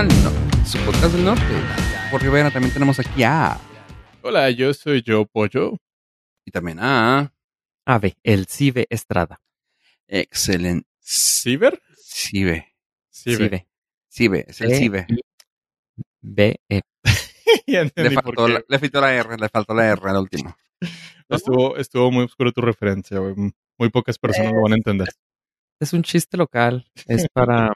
[0.00, 1.44] al norte, su podcast del norte.
[2.10, 3.60] Por Rivera también tenemos aquí a...
[4.22, 5.76] Hola, yo soy yo, Pollo.
[6.46, 7.34] Y también a...
[7.84, 9.42] Ave, el Cibe Estrada.
[10.08, 10.88] Excelente.
[11.02, 11.82] ¿Ciber?
[11.94, 12.74] Cibe.
[13.10, 13.66] Ciber.
[14.08, 15.06] Cibe, es el E- Cibe.
[16.22, 16.80] B, E.
[17.66, 20.56] ya Le faltó, la, le faltó la R, le faltó la R al último.
[21.28, 23.34] Estuvo, estuvo muy oscuro tu referencia, güey.
[23.76, 25.08] Muy pocas personas lo van a entender.
[25.78, 26.90] Es un chiste local.
[27.06, 27.74] Es para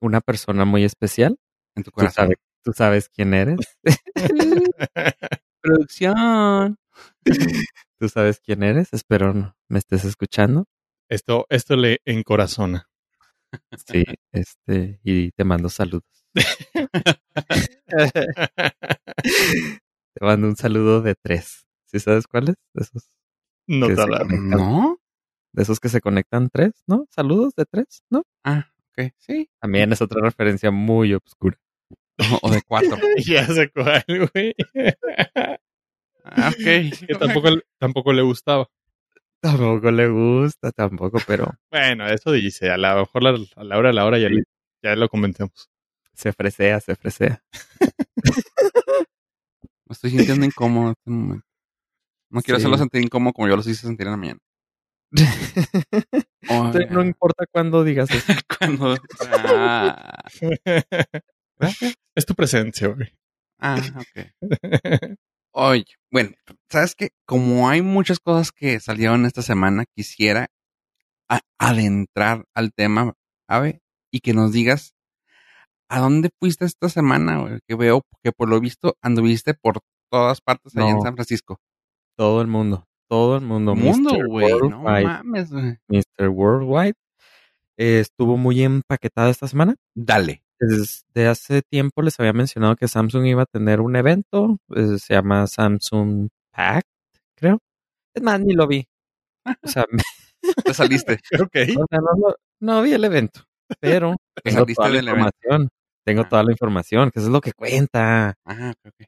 [0.00, 1.36] una persona muy especial.
[1.76, 2.14] En tu Tú corazón.
[2.24, 3.58] sabes, tú sabes quién eres.
[5.62, 6.78] Producción.
[7.98, 8.92] Tú sabes quién eres.
[8.92, 10.66] Espero no me estés escuchando.
[11.08, 12.88] Esto, esto le encorazona.
[13.86, 16.04] Sí, este, y te mando saludos.
[20.14, 21.66] Te mando un saludo de tres.
[21.86, 22.56] ¿Sí sabes cuáles?
[22.72, 23.08] De esos,
[23.66, 24.18] no Que te se habla.
[24.20, 24.50] conectan.
[24.50, 24.98] ¿No?
[25.52, 27.06] de esos que se conectan tres, ¿no?
[27.10, 28.24] Saludos de tres, ¿no?
[28.42, 29.12] Ah, ok.
[29.18, 29.48] Sí.
[29.60, 31.58] También es otra referencia muy obscura.
[32.42, 32.96] O, o de cuatro.
[33.26, 34.54] ya sé cuál, güey.
[36.24, 36.56] Ah, ok.
[37.08, 38.68] que tampoco, tampoco le gustaba.
[39.40, 42.70] Tampoco le gusta, tampoco, pero Bueno, eso dice.
[42.70, 44.28] A lo mejor la- a la hora a la hora ya,
[44.82, 45.68] ya lo convencemos.
[46.14, 47.42] se fresea, se fresea.
[49.86, 51.46] Me estoy sintiendo incómodo en este momento.
[52.30, 52.62] No quiero Sí.
[52.62, 54.40] hacerlo sentir incómodo como yo los hice sentir en la mañana.
[56.42, 58.32] Entonces, no importa cuándo digas eso.
[58.58, 58.96] Cuando...
[59.20, 60.24] Ah,
[62.14, 63.12] es tu presencia, güey.
[63.60, 65.16] ah, ok.
[65.56, 66.30] Oye, bueno,
[66.68, 67.10] ¿sabes qué?
[67.26, 70.48] Como hay muchas cosas que salieron esta semana, quisiera
[71.58, 73.14] adentrar al tema,
[73.48, 73.80] Ave,
[74.12, 74.94] y que nos digas
[75.88, 77.60] a dónde fuiste esta semana, güey?
[77.68, 79.78] Que veo que por lo visto anduviste por
[80.10, 81.02] todas partes allá en.
[81.02, 81.60] San Francisco.
[82.16, 83.74] Todo el mundo, todo el mundo.
[83.76, 85.78] Mundo, güey, no mames, güey.
[85.88, 86.28] Mr.
[86.28, 86.94] Worldwide
[87.76, 89.76] eh, estuvo muy empaquetada esta semana.
[89.94, 90.42] Dale.
[90.58, 95.14] Desde hace tiempo les había mencionado que Samsung iba a tener un evento, eh, se
[95.14, 96.86] llama Samsung Pact,
[97.36, 97.58] creo.
[98.14, 98.86] Es más, ni lo vi.
[99.62, 99.84] O sea,
[100.64, 101.18] Te saliste.
[101.40, 101.56] ok.
[101.78, 103.40] o sea, no, lo- no vi el evento,
[103.80, 105.10] pero Te tengo toda la evento.
[105.10, 105.68] información.
[106.04, 106.28] Tengo Ah.
[106.28, 108.34] toda la información, que eso es lo que cuenta.
[108.44, 109.06] Ajá, ok, ok.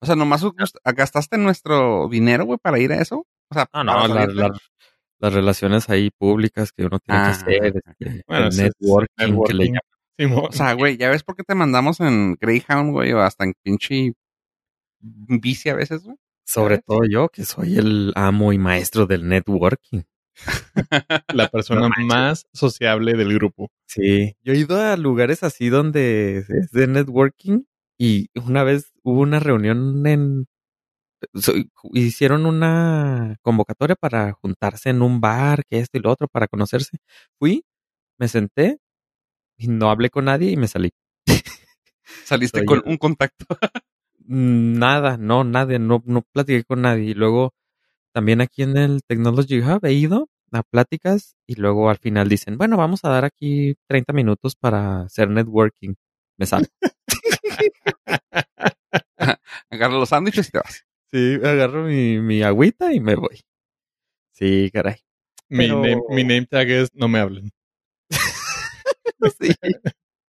[0.00, 3.26] O sea, nomás gust- gastaste nuestro dinero, güey, para ir a eso.
[3.50, 4.34] O sea, No, no, para la- salirte?
[4.42, 4.58] la-
[5.20, 9.24] las relaciones ahí públicas que uno tiene Ah, que hacer, este, Bueno, el networking, que
[9.24, 9.66] le networking.
[9.66, 9.80] llaman.
[10.18, 10.44] Simón.
[10.48, 13.54] O sea, güey, ya ves por qué te mandamos en Greyhound, güey, o hasta en
[13.62, 14.12] pinche
[15.00, 16.16] bici a veces, güey.
[16.44, 16.84] Sobre ¿sabes?
[16.86, 20.02] todo yo, que soy el amo y maestro del networking.
[21.34, 23.70] la persona No más sociable del grupo.
[23.86, 27.64] Sí, yo he ido a lugares así donde es de networking
[27.98, 30.46] y una vez hubo una reunión en...
[31.34, 31.54] so-
[31.94, 36.98] hicieron una convocatoria para juntarse en un bar, que esto y lo otro, para conocerse.
[37.38, 37.64] Fui,
[38.18, 38.78] me senté
[39.58, 40.90] y no hablé con nadie y me salí.
[42.24, 43.46] Saliste Soy con un contacto.
[44.26, 47.10] Nada, no, nadie, no, no platiqué con nadie.
[47.10, 47.52] Y luego
[48.14, 52.58] también aquí en el Technology Hub he ido a pláticas y luego al final dicen,
[52.58, 55.94] bueno, vamos a dar aquí 30 minutos para hacer networking.
[56.38, 56.68] Me salgo.
[59.70, 60.84] Agarra los sándwiches y te vas.
[61.10, 63.40] Sí, agarro mi, mi agüita y me voy.
[64.32, 64.96] Sí, caray.
[65.48, 67.50] Mi, name, mi name tag es no me hablen.
[69.40, 69.52] Sí.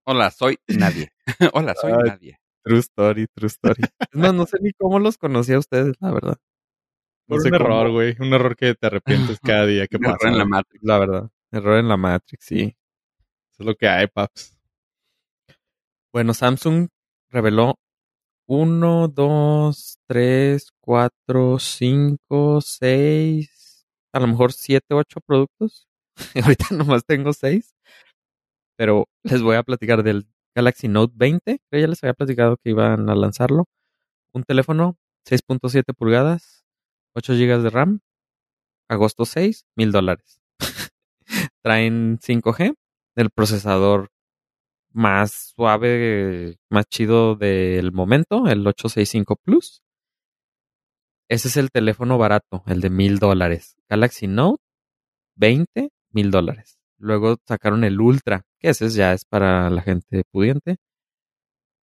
[0.06, 1.12] Hola, soy nadie.
[1.54, 2.04] Hola, soy Ay.
[2.06, 2.40] nadie.
[2.64, 3.84] True story, true story.
[3.84, 6.38] Es más, no sé ni cómo los conocí a ustedes, la verdad.
[7.28, 8.16] No Por sé un error, güey.
[8.20, 10.30] Un error que te arrepientes cada día que pasa.
[10.30, 10.46] en la.
[10.46, 10.82] Matrix.
[10.84, 11.30] La verdad.
[11.52, 12.78] Error en la Matrix, sí.
[13.52, 14.58] Eso es lo que hay, paps.
[16.14, 16.88] Bueno, Samsung
[17.30, 17.80] reveló
[18.48, 25.88] 1, 2, 3, 4, 5, 6, a lo mejor 7, 8 productos.
[26.44, 27.76] Ahorita nomás tengo 6.
[28.78, 31.60] Pero les voy a platicar del Galaxy Note 20.
[31.70, 33.66] que ya les había platicado que iban a lanzarlo.
[34.34, 36.66] Un teléfono 6.7 pulgadas,
[37.16, 38.00] 8 GB de RAM.
[38.90, 40.40] Agosto 6, mil dólares.
[41.62, 42.76] Traen 5G,
[43.16, 44.10] el procesador
[44.98, 49.84] más suave, más chido del momento, el 865 Plus.
[51.30, 53.78] Ese es el teléfono barato, el de mil dólares.
[53.88, 54.64] Galaxy Note
[55.36, 56.80] 20, mil dólares.
[56.98, 60.78] Luego sacaron el Ultra, que ese ya es para la gente pudiente.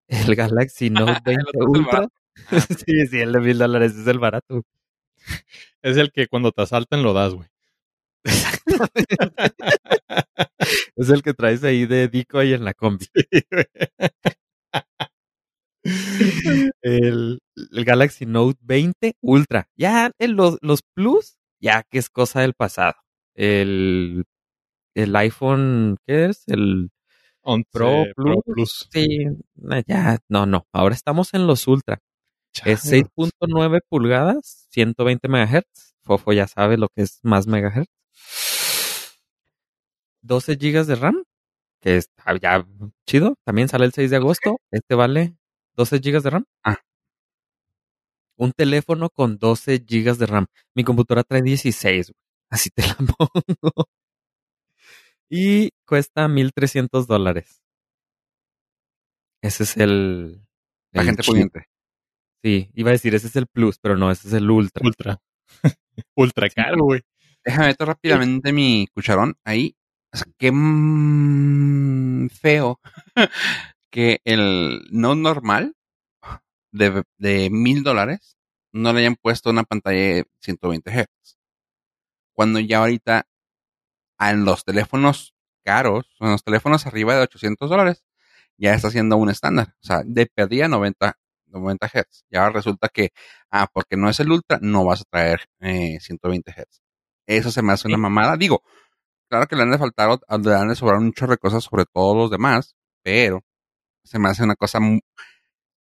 [0.09, 2.09] El Galaxy Note 20 El otro es el Ultra.
[2.85, 4.63] sí, sí, el de mil dólares es el barato.
[5.83, 7.49] Es el que cuando te asaltan lo das, güey.
[10.97, 13.07] Es el que traes ahí de decoy en la combi.
[16.83, 17.41] El,
[17.73, 19.69] el Galaxy Note 20 Ultra.
[19.77, 22.95] Ya en los, los Plus, ya que es cosa del pasado.
[23.35, 24.25] El,
[24.95, 26.45] el iPhone, ¿qué es?
[26.49, 26.91] El
[27.43, 28.89] 11 Pro Pro, Plus.
[28.91, 29.07] Sí,
[29.73, 30.67] eh, ya, no, no.
[30.73, 31.99] Ahora estamos en los Ultra.
[32.65, 33.05] Es Chale.
[33.05, 35.95] 6.9 pulgadas, 120 MHz.
[36.05, 37.94] Fofo ya sabe lo que es más megahertz.
[40.25, 41.25] 12 GB de RAM,
[41.81, 42.67] que está ya
[43.07, 43.37] chido.
[43.45, 44.57] También sale el 6 de agosto.
[44.73, 45.37] Este vale
[45.77, 46.45] 12 GB de RAM.
[46.65, 46.79] Ah.
[48.37, 50.47] Un teléfono con 12 GB de RAM.
[50.75, 52.21] Mi computadora trae 16, güey.
[52.51, 53.89] Así te la pongo.
[55.31, 57.63] Y cuesta 1.300 dólares.
[59.43, 60.43] Ese es el...
[60.93, 61.33] La el gente chip.
[61.33, 61.67] pudiente.
[62.43, 64.83] Sí, iba a decir, ese es el Plus, pero no, ese es el Ultra.
[64.85, 65.19] Ultra.
[66.17, 67.03] Ultra caro, güey.
[67.45, 69.77] Déjame meter rápidamente mi cucharón ahí.
[70.15, 72.81] O sea, qué mm, feo
[73.91, 75.75] que el no normal
[76.73, 78.37] de, mil dólares
[78.73, 81.37] no le hayan puesto una pantalla de 120 Hz.
[82.33, 83.27] Cuando ya ahorita
[84.21, 85.35] en los teléfonos
[85.65, 88.05] caros, en los teléfonos arriba de 800 dólares,
[88.57, 89.75] ya está siendo un estándar.
[89.83, 92.25] O sea, de perdida 90, 90 Hz.
[92.31, 93.11] Y ahora resulta que,
[93.51, 96.83] ah, porque no es el Ultra, no vas a traer eh, 120 Hz.
[97.27, 98.37] Eso se me hace una mamada.
[98.37, 98.63] Digo,
[99.35, 101.87] claro que le han de faltar, le han de sobrar un chorro de cosas sobre
[101.93, 103.45] todos los demás, pero
[104.05, 104.79] se me hace una cosa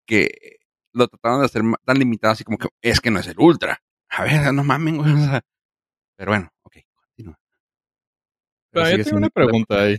[0.06, 0.56] que
[0.94, 3.82] lo trataron de hacer tan limitado, así como que es que no es el Ultra.
[4.08, 5.12] A ver, no mamen, güey.
[5.12, 5.42] o sea,
[6.16, 7.38] pero bueno, ok, continúa.
[8.70, 9.98] Pero yo sigue tengo una pregunta ahí.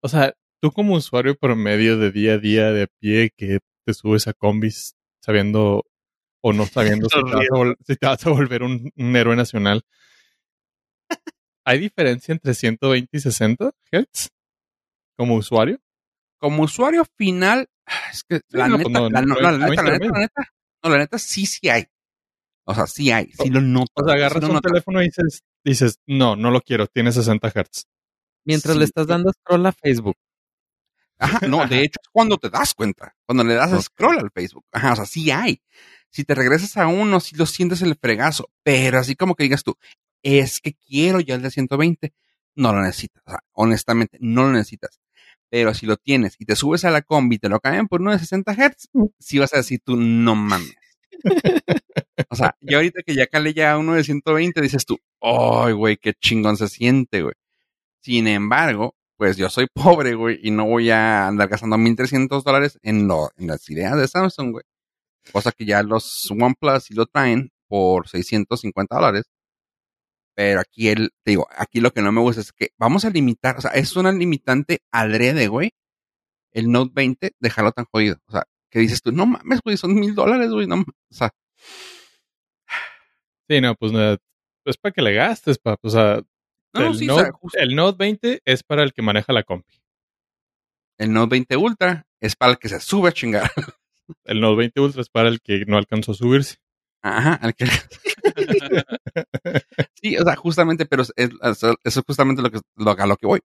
[0.00, 0.32] O sea,
[0.62, 4.32] tú como usuario promedio de día a día de a pie que te subes a
[4.32, 5.84] combis sabiendo
[6.40, 9.16] o no sabiendo si, te vas a, vol- si te vas a volver un, un
[9.16, 9.82] héroe nacional,
[11.66, 14.30] ¿hay diferencia entre 120 y 60 Hz
[15.18, 15.78] como usuario?
[16.40, 17.68] Como usuario final,
[18.12, 20.12] es que la, no, neta, no, la, neta, la neta, intermedio.
[20.12, 20.42] la neta,
[20.84, 21.86] no, la neta, sí, sí hay.
[22.66, 23.92] O sea, sí hay, sí lo noto.
[23.96, 24.68] O sea, agarras sí un noto.
[24.68, 27.86] teléfono y dices, dices, no, no lo quiero, tiene 60 Hz.
[28.44, 28.78] Mientras Sí.
[28.78, 30.16] le estás dando scroll a Facebook.
[31.18, 34.64] Ajá, no, de hecho es cuando te das cuenta, cuando le das scroll al Facebook.
[34.72, 35.62] Ajá, o sea, sí hay.
[36.10, 39.62] Si te regresas a uno, sí lo sientes el fregazo, pero así como que digas
[39.64, 39.76] tú,
[40.22, 42.12] es que quiero ya el de 120,
[42.56, 43.22] no lo necesitas.
[43.26, 45.00] O sea, honestamente, no lo necesitas.
[45.48, 48.00] Pero si lo tienes y te subes a la combi y te lo cambian por
[48.00, 50.74] uno de 60 Hz, sí vas a decir tú, no mames.
[52.28, 55.96] o sea, y ahorita que ya calé ya uno de 120, dices tú, ¡ay, güey,
[55.96, 57.34] qué chingón se siente, güey!
[58.02, 62.78] Sin embargo, pues yo soy pobre, güey, y no voy a andar gastando 1300 dólares
[62.82, 64.64] en, lo, en las ideas de Samsung, güey.
[65.32, 69.24] Cosa que ya los OnePlus sí lo traen por 650 dólares.
[70.36, 73.10] Pero aquí el, te digo, aquí lo que no me gusta es que vamos a
[73.10, 75.72] limitar, o sea, es una limitante adrede, güey.
[76.52, 78.18] El Note 20, dejarlo tan jodido.
[78.28, 80.84] O sea, que dices tú, no mames, güey, son mil dólares, güey, no, ma-".
[81.10, 81.30] o sea,
[83.48, 84.12] Sí, no, pues no,
[84.64, 85.76] es para que le gastes, pa.
[85.80, 86.20] O sea,
[86.74, 89.44] no, el, sí, o Note, sea, el Note 20 es para el que maneja la
[89.44, 89.74] compi.
[90.98, 93.50] el Note 20 Ultra es para el que se sube a chingar.
[94.24, 96.58] El Note 20 Ultra es para el que no alcanzó a subirse.
[97.02, 97.64] Ajá, al que...
[100.02, 103.16] sí, o sea, justamente, pero es, es- eso es justamente lo que, lo, a lo
[103.16, 103.40] que voy.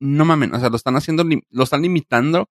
[0.00, 2.48] No mamen, o sea, lo están haciendo, lo están limitando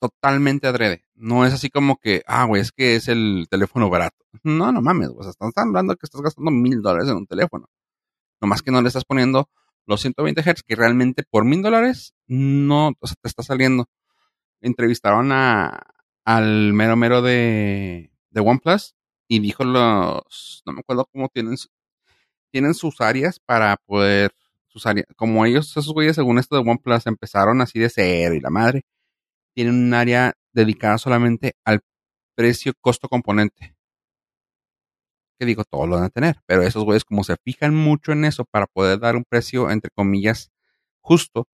[0.00, 1.04] totalmente adrede.
[1.14, 4.16] No es así como que, ah, güey, es que es el teléfono barato.
[4.44, 7.66] No, no mames, o sea, están hablando que estás gastando mil dólares en un teléfono.
[8.40, 9.48] Nomás que no le estás poniendo
[9.86, 13.86] los 120 Hz, que realmente por mil dólares no, te está saliendo.
[14.60, 15.82] Entrevistaron a,
[16.24, 18.94] al mero mero de, de OnePlus
[19.28, 21.56] y dijo los, no me acuerdo cómo tienen,
[22.50, 24.32] tienen sus áreas para poder,
[24.68, 28.40] sus áreas, como ellos, esos güeyes según esto de OnePlus empezaron así de cero y
[28.40, 28.82] la madre,
[29.54, 31.80] tienen un área dedicada solamente al
[32.36, 33.74] precio costo componente.
[35.38, 38.24] Que digo, todos lo van a tener, pero esos güeyes como se fijan mucho en
[38.24, 40.50] eso para poder dar un precio, entre comillas,
[41.00, 41.46] justo,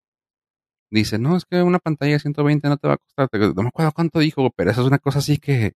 [0.91, 3.69] dicen, no, es que una pantalla de 120 no te va a costar, no me
[3.69, 5.75] acuerdo cuánto dijo, pero eso es una cosa así que,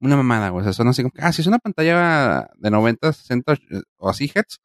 [0.00, 2.70] una mamada, güey, o sea, son así como que, ah, si es una pantalla de
[2.70, 3.58] 90, 60 eh,
[3.96, 4.58] o así hertz,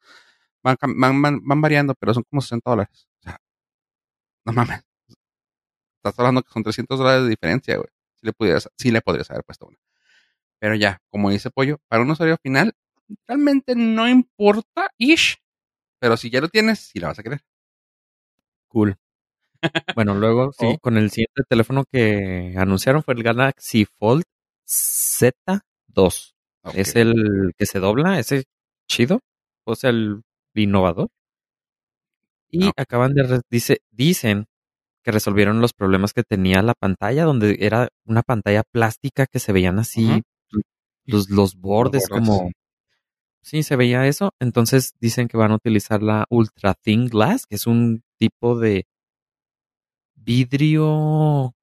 [0.62, 3.08] van, van, van, van variando, pero son como 60 dólares.
[3.20, 3.38] O sea,
[4.44, 4.82] no mames.
[5.98, 7.88] Estás hablando que son 300 dólares de diferencia, güey.
[8.16, 9.78] Si le pudieras, sí le podrías haber puesto una.
[10.58, 12.74] Pero ya, como dice Pollo, para un usuario final,
[13.26, 15.38] realmente no importa, ish.
[16.00, 17.40] Pero si ya lo tienes, sí la vas a querer.
[18.68, 18.96] Cool.
[19.96, 20.78] Bueno, luego sí, Oh.
[20.80, 24.24] con el siguiente teléfono que anunciaron fue el Galaxy Fold
[24.66, 26.34] Z2.
[26.64, 26.74] Ok.
[26.74, 28.44] Es el que se dobla, ese
[28.88, 29.20] chido,
[29.64, 30.22] o sea, el
[30.54, 31.08] innovador.
[32.50, 32.74] Y Ok.
[32.76, 34.46] acaban de, dice, dicen
[35.02, 39.52] que resolvieron los problemas que tenía la pantalla, donde era una pantalla plástica que se
[39.52, 40.22] veían así
[41.04, 42.08] los, los bordes bordes.
[42.08, 42.50] como...
[43.40, 44.30] Sí, se veía eso.
[44.38, 48.86] Entonces dicen que van a utilizar la Ultra Thin Glass, que es un tipo de
[50.14, 51.54] vidrio,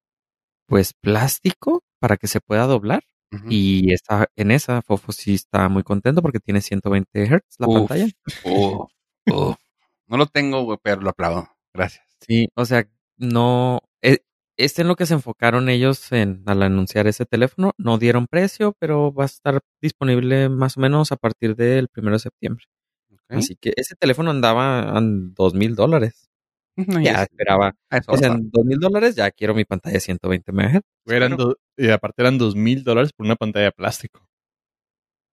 [0.66, 3.02] pues plástico para que se pueda doblar.
[3.48, 7.74] Y está, en esa Fofo sí está muy contento porque tiene 120 Hz la Uf.
[7.88, 8.06] pantalla.
[8.44, 8.90] Uf,
[9.32, 9.56] uf.
[10.08, 11.48] No lo tengo, güey, pero lo aplaudo.
[11.72, 12.04] Gracias.
[12.26, 12.88] Sí, o sea,
[13.18, 13.82] no.
[14.02, 14.18] eh,
[14.56, 17.70] Es en lo que se enfocaron ellos en, al anunciar ese teléfono.
[17.78, 22.16] No dieron precio, pero va a estar disponible más o menos a partir del primero
[22.16, 22.64] de septiembre.
[23.28, 26.26] Así que ese teléfono andaba en dos mil dólares.
[27.06, 27.74] Ya es- esperaba.
[28.08, 30.80] O sea, en dos mil dólares ya quiero mi pantalla de 120 MHz.
[31.06, 31.56] Eran do-
[31.86, 34.26] y aparte eran dos mil dólares por una pantalla de plástico.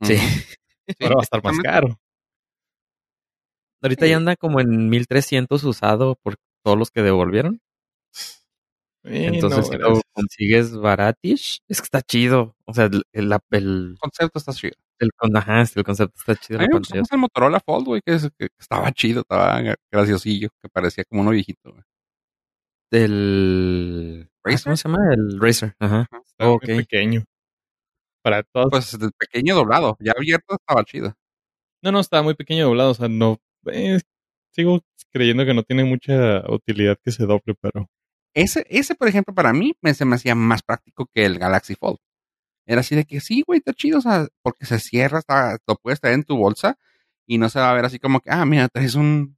[0.02, 0.18] Sí.
[0.18, 2.00] Sí, Ahora va a estar más caro.
[3.82, 4.12] Ahorita Sí.
[4.12, 7.60] ya anda como en 1300 usado por todos los que devolvieron.
[9.04, 12.56] Eh, Entonces, no, si lo consigues baratish, es que está chido.
[12.66, 14.74] O sea, el, el, el, concepto está chido.
[15.00, 16.60] el, ajá, el concepto está chido.
[16.60, 17.02] A mí La me gustó pantalla.
[17.02, 19.62] más el Motorola Fold, güey, que, es- que estaba chido, estaba
[19.92, 21.84] graciosillo, que parecía como uno viejito, güey.
[22.92, 24.30] El.
[24.30, 24.64] ah, ¿Razer?
[24.64, 25.14] ¿Cómo se llama?
[25.14, 25.76] El Razer.
[25.80, 26.08] Ajá.
[26.40, 26.64] Está ok.
[26.68, 27.24] muy pequeño.
[28.24, 28.68] Para todos.
[28.72, 31.14] Pues el pequeño doblado, ya abierto estaba chido.
[31.84, 32.92] no, no, estaba muy pequeño doblado.
[32.92, 33.40] O sea, no.
[33.72, 34.00] eh,
[34.54, 37.90] sigo creyendo que no tiene mucha utilidad que se doble, pero.
[38.36, 41.76] Ese, ese, por ejemplo, para mí me, se me hacía más práctico que el Galaxy
[41.76, 41.98] Fold.
[42.68, 45.76] Era así de que sí, güey, está chido, o sea, porque se cierra, está, lo
[45.78, 46.78] puedes traer en tu bolsa
[47.28, 49.38] y no se va a ver así como que, ah, mira, traes un.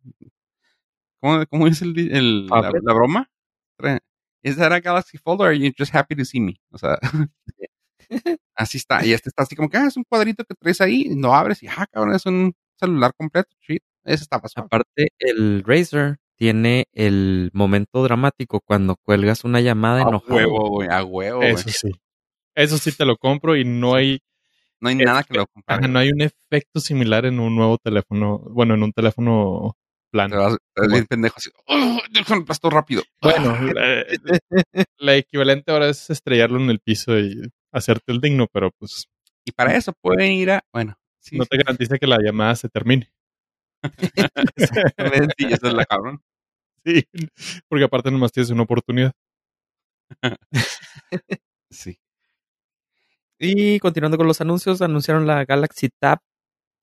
[1.22, 3.30] ¿Cómo, cómo es el, el- la, la broma?
[3.78, 4.00] Trae-
[4.44, 6.60] ¿Is that a Galaxy Fold or are you just happy to see me?
[6.72, 6.98] O sea,
[8.56, 9.06] así está.
[9.06, 11.34] Y este está así como que, ah, es un cuadrito que traes ahí, y lo
[11.34, 13.80] abres y, ah, cabrón, es un celular completo, chido.
[14.04, 14.68] Ese está pasando.
[14.68, 20.36] Aparte, el Razer tiene el momento dramático cuando cuelgas una llamada A enojado.
[20.36, 21.42] huevo, güey, a huevo.
[21.42, 21.92] Eso sí.
[22.56, 24.20] Eso sí te lo compro y no hay.
[24.82, 25.80] No hay nada que lo compare.
[25.80, 28.40] ajá, no hay un efecto similar en un nuevo teléfono.
[28.40, 29.76] Bueno, en un teléfono
[30.12, 31.50] Te vas, te vas bien pendejo así.
[31.68, 32.00] ¡Oh!
[32.12, 33.04] Déjame pasto rápido.
[33.22, 34.06] Bueno, la,
[34.98, 39.08] la equivalente ahora es estrellarlo en el piso y hacerte el digno, pero pues
[39.50, 40.64] y para eso pueden ir a.
[40.72, 41.36] Bueno, sí.
[41.36, 43.12] no te garantiza que la llamada se termine.
[44.56, 46.22] Exactamente, y esa es la cabrón.
[46.86, 47.04] Sí,
[47.68, 49.12] porque aparte nomás tienes una oportunidad.
[51.72, 52.00] Sí.
[53.40, 56.20] Y continuando con los anuncios, anunciaron la Galaxy Tab,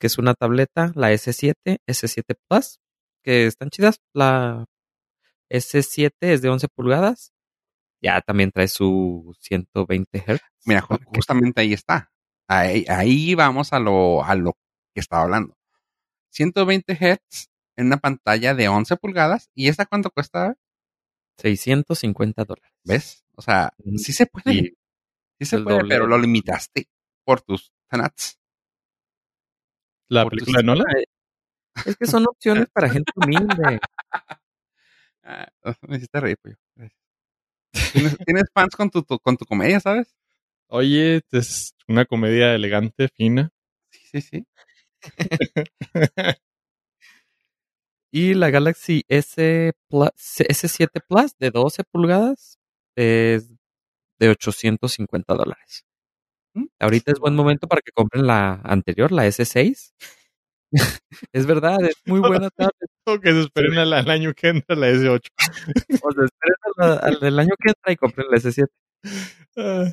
[0.01, 1.55] que es una tableta, la S7,
[1.87, 2.79] S7 Plus,
[3.27, 4.01] que están chidas.
[4.15, 4.65] La
[5.51, 7.33] S7 es de 11 pulgadas.
[8.01, 10.41] Ya también trae su 120 Hz.
[10.65, 12.11] Mira, justamente ahí está.
[12.49, 14.53] Ahí, ahí vamos a lo, a lo
[14.95, 15.57] que estaba hablando.
[16.33, 19.51] 120 Hz en una pantalla de 11 pulgadas.
[19.55, 20.55] ¿Y esta cuánto cuesta?
[21.39, 22.73] 650 dólares.
[22.85, 23.25] ¿Ves?
[23.35, 24.75] O sea, sí se puede.
[25.39, 25.95] sí se puede, doble.
[25.95, 26.89] pero lo limitaste
[27.25, 28.39] por tus fanats.
[30.09, 30.87] La Por tus- película de Nolan.
[31.85, 33.79] Es que son opciones para gente humilde.
[35.23, 35.49] Ah,
[35.89, 36.57] me hiciste reír, pollo.
[37.93, 40.15] ¿Tienes, tienes fans con tu, tu- con tu comedia, ¿sabes?
[40.69, 43.51] Oye, es una comedia elegante, fina.
[43.91, 44.47] Sí, sí, sí.
[48.13, 52.59] Y la Galaxy S Plus, S7 Plus de 12 pulgadas
[52.97, 53.49] es
[54.21, 55.85] de 850 dólares.
[56.55, 59.95] Mm, Ahorita es buen momento para que compren la anterior, la S6.
[61.33, 62.91] es verdad, es muy buena tablet.
[63.07, 65.31] O que se esperen al, al año que entra la S8.
[66.05, 68.73] O sea, esperen al, año que entra y compren la S7.
[69.57, 69.93] Ah,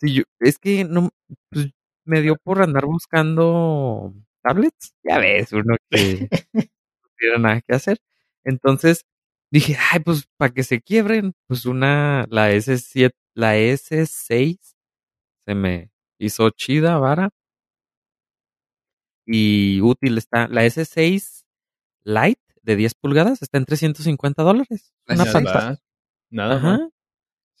[0.00, 1.10] Sí, yo- es que no
[1.50, 1.70] pues,
[2.04, 4.94] me dio por andar buscando tablets.
[5.04, 6.28] Ya ves, uno que
[7.02, 7.98] no tiene nada que hacer.
[8.44, 9.04] Entonces
[9.50, 14.76] dije, ay, pues para que se quiebren, pues una, la S7, la S6
[15.46, 17.30] se me hizo chida, vara.
[19.32, 20.48] Y útil está.
[20.48, 21.44] La S6
[22.04, 24.92] Lite de 10 pulgadas está en 350 dólares.
[25.06, 25.32] La Una S6.
[25.32, 25.78] pantalla.
[26.30, 26.88] nada, Ajá.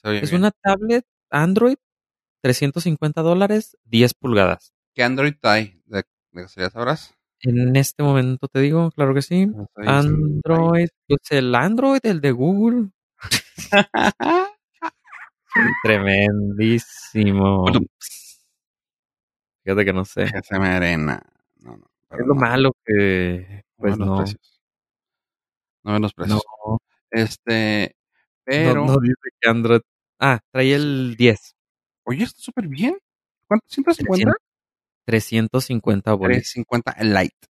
[0.04, 0.40] Es bien.
[0.42, 1.76] una tablet Android,
[2.42, 4.72] 350 dólares, 10 pulgadas.
[4.94, 5.80] ¿Qué Android hay?
[5.86, 7.14] ¿De, de casualidad sabrás?
[7.42, 9.46] En este momento te digo, claro que sí.
[9.46, 12.90] No sé, Android, pues el Android, el de Google.
[15.82, 17.64] Tremendísimo.
[19.64, 20.26] Fíjate que no sé.
[20.42, 21.22] Se me arena.
[21.62, 21.86] No, no.
[22.08, 24.16] pero Es lo no, malo que, no pues no.
[24.18, 24.60] precios.
[25.84, 26.42] No ven los precios.
[26.66, 26.78] No,
[27.10, 27.94] Este,
[28.44, 28.86] pero.
[28.86, 29.80] no, no dice que Android.
[30.18, 31.54] Ah, trae el 10.
[32.04, 32.98] Oye, está súper bien.
[33.48, 33.66] ¿Cuánto?
[33.68, 34.34] ¿150?
[35.06, 36.36] 350 bolis.
[36.38, 37.46] 350 el Lite.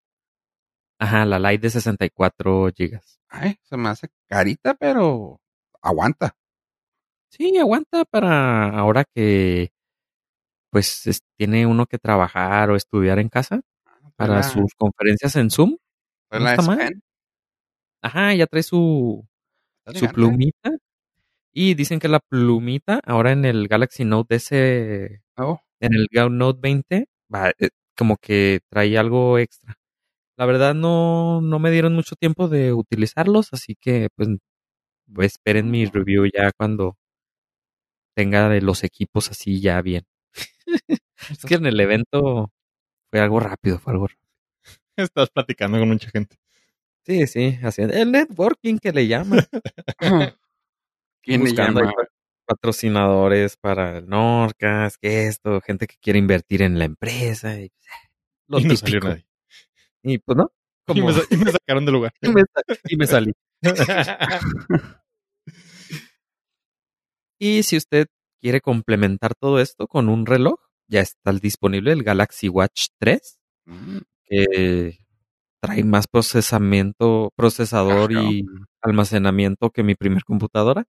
[1.00, 3.20] Ajá, la Lite de 64 gigas.
[3.30, 5.40] Ay, se me hace carita, pero
[5.82, 6.36] aguanta.
[7.32, 9.72] Sí, aguanta para ahora que
[10.72, 13.62] pues es- tiene uno que trabajar o estudiar en casa
[14.20, 15.78] para sus conferencias en Zoom.
[16.32, 17.02] no la está mal.
[18.02, 19.26] Ajá, ya trae su,
[19.94, 20.72] su plumita.
[21.54, 26.08] Y dicen que la plumita ahora en el Galaxy Note S, Oh, en el
[26.38, 29.76] Note 20, va, eh, como que trae algo extra.
[30.38, 34.30] La verdad no, no me dieron mucho tiempo de utilizarlos, así que pues
[35.20, 36.98] esperen mi review ya cuando
[38.16, 40.04] tenga de los equipos así ya bien.
[41.30, 42.52] Es que en el evento
[43.10, 44.28] fue algo rápido, fue algo rápido.
[44.98, 46.38] Estás platicando con mucha gente.
[47.06, 49.40] Sí, sí, haciendo el networking que le llaman.
[51.24, 51.94] ¿Quién le buscando llama?
[52.46, 57.60] patrocinadores para el Norcas, que esto, gente que quiere invertir en la empresa.
[57.60, 57.72] Y,
[58.48, 59.26] lo y no salió nadie.
[60.04, 60.52] Y pues no.
[60.88, 62.12] Y me, sa- y me sacaron del lugar.
[62.22, 63.32] y me sa- y me salí.
[67.40, 68.08] Y si usted
[68.42, 70.60] quiere complementar todo esto con un reloj,
[70.90, 74.98] ya está disponible el Galaxy Watch 3, Mm, que
[75.62, 78.32] trae más procesamiento, procesador Claro.
[78.32, 78.46] y
[78.82, 80.86] almacenamiento que mi primer computadora.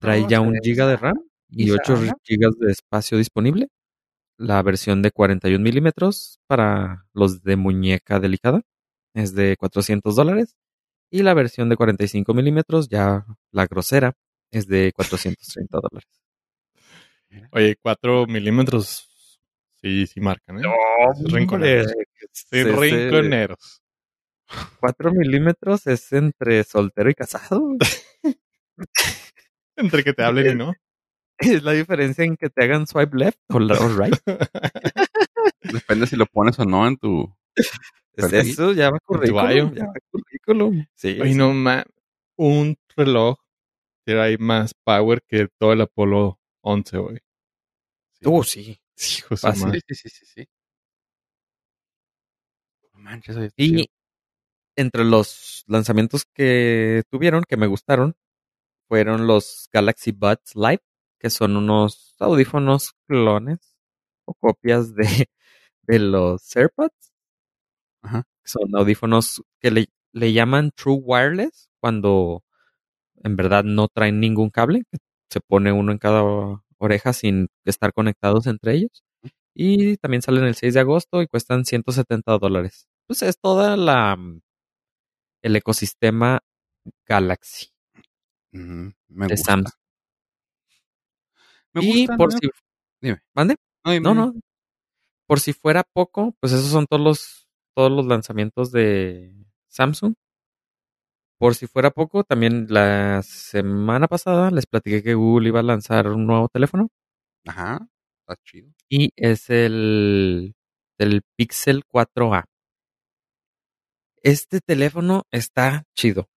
[0.00, 1.16] Trae ya un giga de RAM
[1.50, 2.12] y Quizá, 8 ¿no?
[2.24, 3.68] gigas de espacio disponible.
[4.38, 8.62] La versión de 41 milímetros para los de muñeca delicada
[9.14, 10.54] es de 400 dólares.
[11.10, 14.14] Y la versión de 45 milímetros, ya la grosera,
[14.52, 16.08] es de 430 dólares.
[17.52, 19.08] Oye, 4 milímetros.
[19.80, 20.62] Sí, sí marcan, ¿eh?
[21.16, 21.92] Sí, rinconeros.
[22.32, 23.82] Sí, rinconeros.
[24.80, 27.76] 4 milímetros es entre soltero y casado.
[29.78, 30.72] Entre que te hablen y no.
[31.38, 34.14] Es la diferencia en que te hagan swipe left o, right.
[35.62, 37.30] Depende si lo pones o no en tu.
[38.14, 39.74] Es eso, ya va currículum.
[39.74, 40.86] Ya va currículum.
[40.94, 41.38] Sí, Oye, sí.
[41.38, 41.84] no, ma,
[42.36, 43.36] un reloj
[44.06, 47.18] trae más power que todo el Apolo 11, güey.
[48.24, 48.78] Uh, sí.
[48.98, 49.36] Hijo.
[49.36, 49.52] Sí,
[49.88, 50.48] sí, sí, sí, sí.
[52.94, 53.80] No manches, oye, chido.
[53.80, 53.90] Y
[54.76, 58.16] entre los lanzamientos que tuvieron, que me gustaron,
[58.88, 60.82] fueron los Galaxy Buds Live,
[61.20, 63.58] que son unos audífonos clones
[64.26, 65.04] o copias de,
[65.82, 67.12] de los AirPods.
[68.02, 68.24] Ajá.
[68.44, 72.44] Son audífonos que le, le llaman True Wireless cuando
[73.24, 74.84] en verdad no traen ningún cable,
[75.30, 76.22] se pone uno en cada
[76.78, 79.04] oreja sin estar conectados entre ellos.
[79.54, 82.88] Y también salen el 6 de agosto y cuestan 170 dólares.
[83.06, 84.16] Pues es toda la
[85.42, 86.40] el ecosistema
[87.06, 87.68] Galaxy
[88.52, 89.52] me de gusta.
[89.52, 89.72] Samsung.
[91.74, 92.16] Me y gusta.
[92.16, 92.38] por ¿no?
[92.38, 92.48] si
[93.00, 93.20] Dime.
[93.34, 93.56] ¿Mande?
[93.84, 94.34] No, no.
[95.26, 99.34] Por si fuera poco, pues esos son todos los todos los lanzamientos de
[99.68, 100.14] Samsung.
[101.38, 106.08] Por si fuera poco, también la semana pasada les platiqué que Google iba a lanzar
[106.08, 106.88] un nuevo teléfono
[107.46, 107.86] Ajá.
[108.20, 108.72] Está chido.
[108.88, 110.54] y es el
[110.98, 112.44] el Pixel 4a.
[114.22, 116.28] Este teléfono está chido.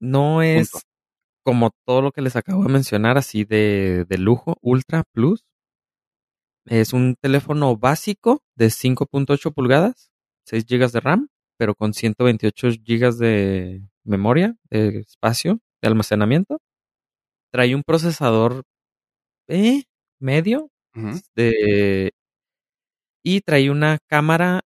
[0.00, 0.86] No es Punto.
[1.44, 5.44] como todo lo que les acabo de mencionar, así de, de lujo, Ultra Plus.
[6.66, 10.10] Es un teléfono básico de 5.8 pulgadas,
[10.46, 11.28] 6 GB de RAM,
[11.58, 16.58] pero con 128 GB de memoria, de espacio, de almacenamiento.
[17.52, 18.64] Trae un procesador
[19.48, 19.84] eh,
[20.20, 20.70] medio
[21.34, 22.12] de,
[23.22, 24.60] y trae una cámara,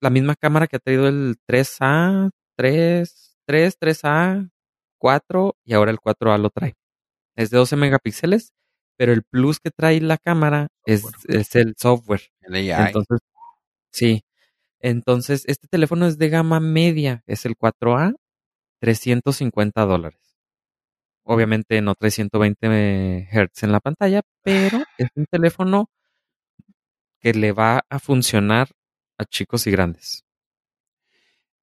[0.00, 4.50] la misma cámara que ha traído el 3A, 3, 3, 3A,
[4.98, 6.74] 4 y ahora el 4A lo trae.
[7.36, 8.52] Es de 12 megapíxeles,
[8.96, 12.22] pero el plus que trae la cámara es, es el software.
[12.40, 12.86] El AI.
[12.86, 13.18] Entonces,
[13.92, 14.22] sí.
[14.80, 18.14] Entonces, este teléfono es de gama media, es el 4A,
[18.84, 20.20] 350 dólares.
[21.22, 25.88] Obviamente no trae 120 Hz en la pantalla, pero es un teléfono
[27.18, 28.68] que le va a funcionar
[29.16, 30.26] a chicos y grandes.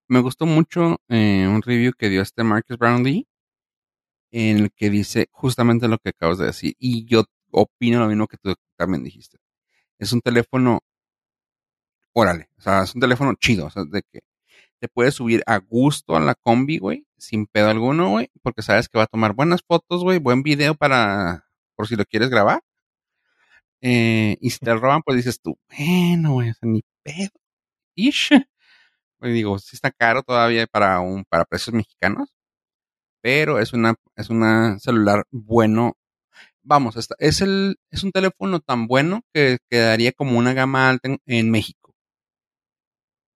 [0.08, 3.28] Me gustó mucho eh, un review que dio este Marcus Brownlee
[4.32, 6.74] en el que dice justamente lo que acabas de decir.
[6.80, 9.38] Y yo opino lo mismo que tú también dijiste.
[10.00, 10.80] Es un teléfono,
[12.14, 14.22] órale, o sea, es un teléfono chido, o sea, de que
[14.80, 18.90] te puedes subir a gusto a la combi, güey, sin pedo alguno, güey, porque sabes
[18.90, 22.62] que va a tomar buenas fotos, güey, buen video para, por si lo quieres grabar.
[23.82, 27.32] Eh, y si te roban, pues dices tú, bueno, güey, o sea, ni pedo.
[27.96, 28.32] Ish.
[29.20, 32.34] Pues digo, sí está caro todavía para un, para precios mexicanos,
[33.22, 35.96] pero es una, es una celular bueno.
[36.64, 41.20] Vamos, es el, es un teléfono tan bueno que quedaría como una gama alta en,
[41.28, 41.94] en México.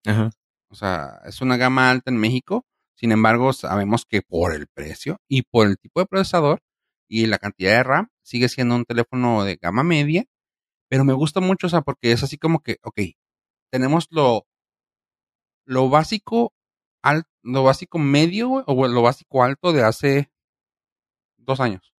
[0.04, 0.30] Ajá.
[0.68, 2.66] O sea, es una gama alta en México.
[2.96, 6.62] Sin embargo, sabemos que por el precio y por el tipo de procesador
[7.08, 10.24] y la cantidad de RAM, sigue siendo un teléfono de gama media.
[10.88, 13.00] Pero me gusta mucho, o sea, porque es así como que, ok,
[13.70, 14.46] tenemos lo,
[15.66, 16.54] lo básico,
[17.02, 20.30] al, lo básico medio, o lo básico alto de hace
[21.36, 21.94] dos años.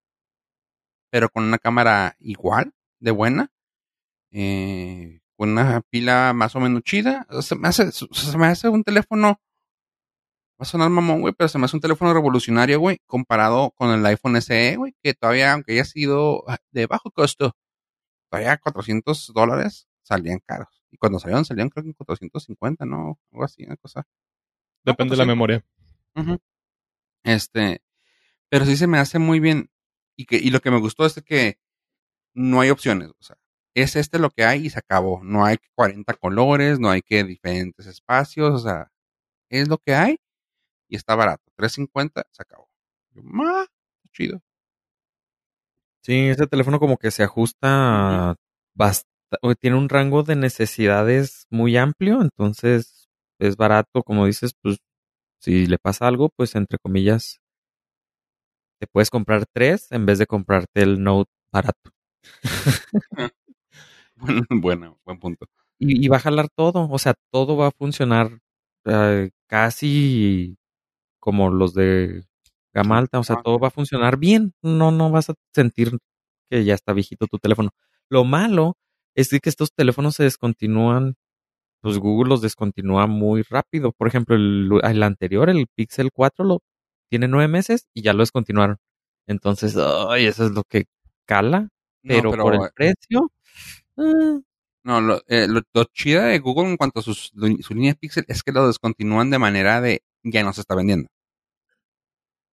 [1.12, 3.52] Pero con una cámara igual, de buena.
[4.32, 7.28] Eh, con una pila más o menos chida.
[7.42, 9.40] Se me hace, se me hace un teléfono.
[10.60, 13.92] Va a sonar mamón, güey, pero se me hace un teléfono revolucionario, güey, comparado con
[13.92, 17.56] el iPhone SE, güey, que todavía, aunque haya sido de bajo costo,
[18.32, 20.84] todavía 400 dólares salían caros.
[20.90, 23.20] Y cuando salieron, salían creo que en 450, ¿no?
[23.32, 24.08] Algo así, una cosa.
[24.84, 25.64] Depende de la memoria.
[27.24, 27.84] Este,
[28.50, 29.70] pero sí se me hace muy bien.
[30.16, 31.60] Y, que, y lo que me gustó es que
[32.34, 33.10] no hay opciones.
[33.10, 33.38] O sea,
[33.76, 35.24] es este lo que hay y se acabó.
[35.24, 38.54] No hay 40 colores, no hay que diferentes espacios.
[38.56, 38.92] O sea,
[39.50, 40.20] es lo que hay
[40.88, 41.44] y está barato.
[41.56, 42.70] 350, se acabó.
[43.14, 43.66] ¡Ma!
[44.14, 44.42] Chido.
[46.02, 48.38] Sí, ese teléfono como que se ajusta
[49.60, 54.78] tiene un rango de necesidades muy amplio, entonces es barato, como dices, pues
[55.40, 57.40] si le pasa algo, pues entre comillas,
[58.80, 61.92] te puedes comprar tres en vez de comprarte el Note barato.
[64.50, 65.48] bueno, buen punto.
[65.80, 68.40] Y, va a jalar todo, o sea, todo va a funcionar
[68.86, 70.58] eh, casi
[71.28, 72.24] como los de
[72.74, 75.98] gama alta, o sea, todo va a funcionar bien, no, no vas a sentir
[76.50, 77.72] que ya está viejito tu teléfono.
[78.08, 78.78] Lo malo
[79.14, 81.16] es que estos teléfonos se descontinúan
[81.82, 83.92] pues Google los descontinúa muy rápido.
[83.92, 86.62] Por ejemplo, el, anterior, el Pixel 4, lo
[87.10, 88.78] tiene nueve meses y ya lo descontinuaron.
[89.28, 90.86] Entonces, ay, eso es lo que
[91.26, 91.68] cala.
[92.04, 93.34] Pero, por el precio.
[93.98, 94.40] Ah.
[94.86, 95.48] No, lo, eh,
[95.94, 99.38] chida de Google en cuanto a sus, su línea Pixel es que lo descontinúan de
[99.38, 101.10] manera de ya no se está vendiendo.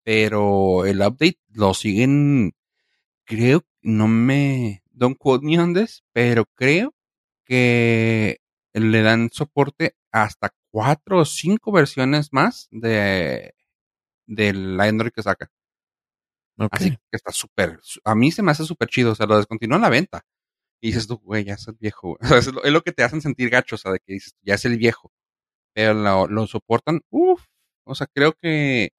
[0.05, 2.53] Pero el update lo siguen,
[3.25, 6.95] creo, no me, don't quote me on this, pero creo
[7.45, 8.41] que
[8.73, 13.55] le dan soporte hasta cuatro o cinco versiones más de
[14.27, 15.51] del Android que saca.
[16.71, 19.81] Así que está súper, a mí se me hace súper chido, o sea, lo descontinúan
[19.81, 20.25] la venta.
[20.81, 22.19] Y dices tú, güey, ya es el viejo.
[22.21, 24.77] es, lo, que te hacen sentir gacho, o sea, de que dices, ya es el
[24.77, 25.13] viejo.
[25.75, 27.45] Pero lo, lo soportan, uff,
[27.85, 28.91] o sea, creo que,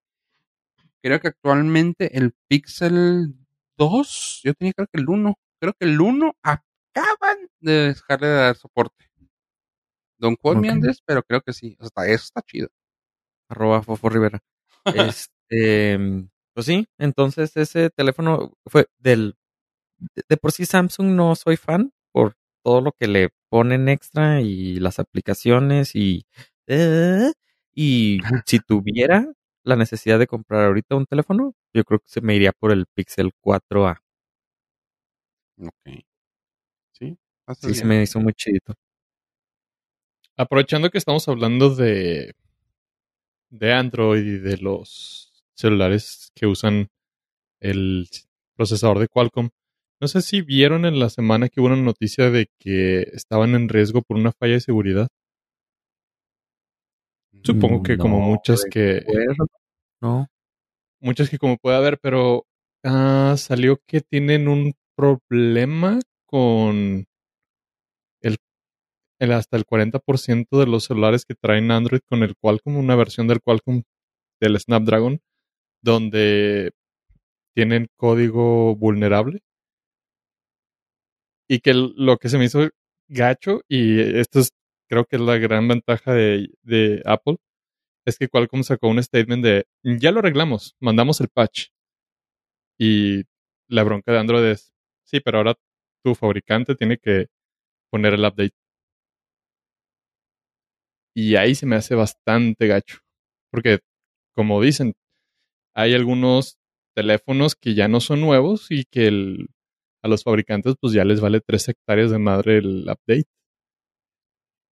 [1.02, 3.36] creo que actualmente el Pixel
[3.78, 8.34] 2, yo tenía creo que el 1, creo que el 1 acaban de dejarle de
[8.34, 9.12] dar soporte.
[10.22, 10.94] Don Juan okay.
[11.06, 11.76] pero creo que sí.
[11.80, 12.70] Hasta eso está chido.
[13.50, 14.40] Arroba Fofo Rivera.
[14.86, 16.00] este,
[16.54, 19.36] pues sí, entonces ese teléfono fue del.
[20.30, 24.76] De, por sí Samsung no soy fan por todo lo que le ponen extra y
[24.80, 26.26] las aplicaciones y.
[26.68, 27.32] Eh,
[27.74, 29.26] y si tuviera
[29.64, 32.86] la necesidad de comprar ahorita un teléfono, yo creo que se me iría por el
[32.88, 34.02] Pixel 4A.
[35.60, 36.04] Ok.
[36.94, 37.18] Sí,
[37.60, 38.74] sí se me hizo muy chidito.
[40.38, 42.34] Aprovechando que estamos hablando de,
[43.50, 46.88] de Android y de los celulares que usan
[47.60, 48.08] el
[48.56, 49.50] procesador de Qualcomm,
[50.02, 53.70] no sé si vieron en la semana que hubo una noticia de que estaban en
[53.70, 55.08] riesgo por una falla de seguridad.
[57.44, 59.04] Supongo que como muchas que...
[60.02, 60.28] No.
[61.00, 62.46] Muchas que como puede haber, pero
[62.84, 67.06] ah, salió que tienen un problema con
[69.20, 73.28] el hasta el 40% de los celulares que traen Android con el Qualcomm, una versión
[73.28, 73.84] del Qualcomm
[74.40, 75.20] del Snapdragon,
[75.84, 76.72] donde
[77.56, 79.42] tienen código vulnerable.
[81.48, 82.70] Y que lo que se me hizo
[83.10, 84.52] gacho, y esto es,
[84.92, 87.38] creo que es la gran ventaja de, de Apple,
[88.06, 91.70] es que Qualcomm sacó un statement de, ya lo arreglamos, mandamos el patch.
[92.78, 93.24] Y
[93.70, 94.74] la bronca de Android es,
[95.06, 95.56] sí, pero ahora
[96.04, 97.28] tu fabricante tiene que
[97.92, 98.56] poner el update.
[101.16, 103.00] Y ahí se me hace bastante gacho.
[103.52, 103.80] Porque,
[104.36, 104.94] como dicen,
[105.76, 106.58] hay algunos
[106.96, 109.10] teléfonos que ya no son nuevos y que
[110.04, 113.28] a los fabricantes pues ya les vale tres hectáreas de madre el update.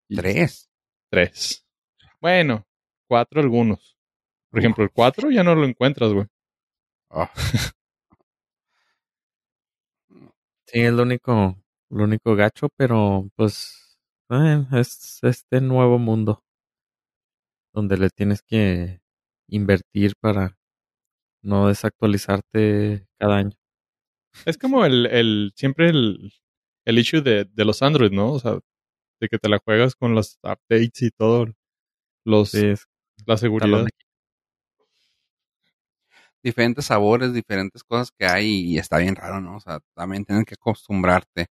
[0.09, 0.69] ¿Tres?
[1.09, 1.65] Tres.
[2.21, 2.65] Bueno,
[3.07, 3.97] cuatro algunos.
[4.51, 6.27] Por ejemplo, el cuatro ya no lo encuentras, güey.
[7.09, 7.31] Ah.
[10.65, 11.57] sí, es lo único,
[11.89, 13.97] lo único gacho, pero pues
[14.73, 16.43] es este nuevo mundo
[17.73, 19.01] donde le tienes que
[19.47, 20.57] invertir para
[21.43, 23.57] no desactualizarte cada año.
[24.45, 26.33] Es como el, el siempre el,
[26.85, 28.33] el issue de, de los Android, ¿no?
[28.33, 28.59] O sea,
[29.19, 31.47] de que te la juegas con los updates y todo,
[32.25, 32.53] los,
[33.25, 33.87] la seguridad.
[36.43, 39.57] Diferentes sabores, diferentes cosas que hay y está bien raro, ¿no?
[39.57, 41.47] O sea, también tienes que acostumbrarte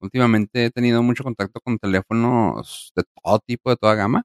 [0.00, 4.24] últimamente he tenido mucho contacto con teléfonos de todo tipo, de toda gama,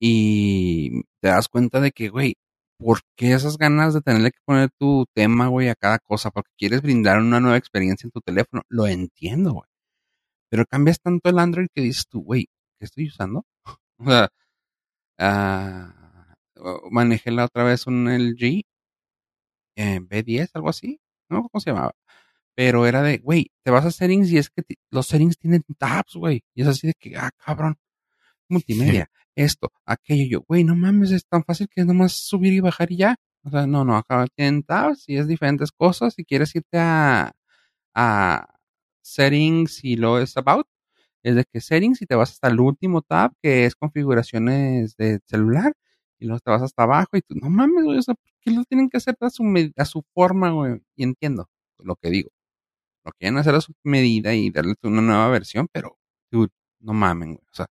[0.00, 2.36] y te das cuenta de que, güey,
[2.78, 6.30] ¿por qué esas ganas de tenerle que poner tu tema, güey, a cada cosa?
[6.30, 8.62] Porque quieres brindar una nueva experiencia en tu teléfono.
[8.68, 9.69] Lo entiendo, güey.
[10.50, 13.46] Pero cambias tanto el Android que dices tú, güey, ¿qué estoy usando?
[13.98, 14.28] o sea,
[15.18, 16.34] ah,
[16.90, 18.62] manejé la otra vez un LG
[19.76, 21.00] eh, B10, algo así.
[21.28, 21.92] No, ¿cómo se llamaba?
[22.54, 26.14] Pero era de, güey, te vas a settings y es que los settings tienen tabs,
[26.14, 26.42] güey.
[26.54, 27.78] Y es así de que, ah, cabrón,
[28.48, 30.26] multimedia, esto, aquello.
[30.40, 33.16] Yo, güey, no mames, es tan fácil que es nomás subir y bajar y ya.
[33.44, 36.14] O sea, no, no, acá tienen tabs y es diferentes cosas.
[36.14, 37.32] Si quieres irte a,
[37.94, 38.59] a
[39.02, 40.66] settings y lo es about,
[41.22, 45.20] es de que settings y te vas hasta el último tab que es configuraciones de
[45.26, 45.74] celular
[46.18, 48.50] y luego te vas hasta abajo y tú, no mames, güey, o sea, ¿por qué
[48.52, 49.44] lo tienen que hacer a su,
[49.76, 50.82] a su forma, güey?
[50.96, 52.30] Y entiendo lo que digo.
[53.04, 55.98] Lo quieren hacer a su medida y darle una nueva versión, pero,
[56.80, 57.46] no mamen, güey.
[57.52, 57.66] O sea,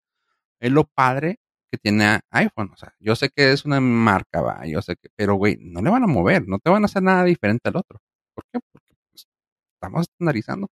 [0.60, 2.70] es lo padre que tiene iPhone.
[2.72, 5.82] O sea, yo sé que es una marca, va, yo sé que, pero, güey, no
[5.82, 8.00] le van a mover, no te van a hacer nada diferente al otro.
[8.34, 8.60] ¿Por qué?
[8.72, 9.26] Porque pues,
[9.74, 10.68] estamos estandarizando.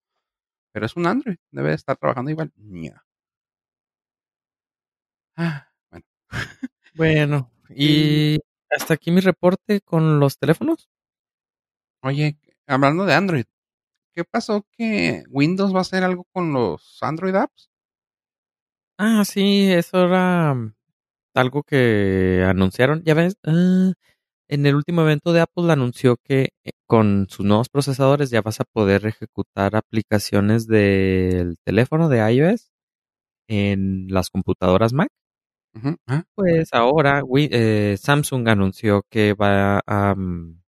[0.73, 2.51] Pero es un Android, debe estar trabajando igual.
[5.37, 6.05] Ah, bueno.
[6.95, 10.89] bueno, y hasta aquí mi reporte con los teléfonos.
[12.01, 13.45] Oye, hablando de Android,
[14.15, 17.69] ¿qué pasó que Windows va a hacer algo con los Android apps?
[18.97, 20.73] Ah, sí, eso era mm,
[21.35, 23.03] algo que anunciaron.
[23.03, 23.93] Ya ves, ah,
[24.47, 26.49] en el último evento de Apple anunció que
[26.87, 32.71] con sus nuevos procesadores ya vas a poder ejecutar aplicaciones del teléfono de iOS
[33.47, 35.09] en las computadoras Mac.
[36.05, 40.61] Ah, pues ahora eh, Samsung anunció que va a mm,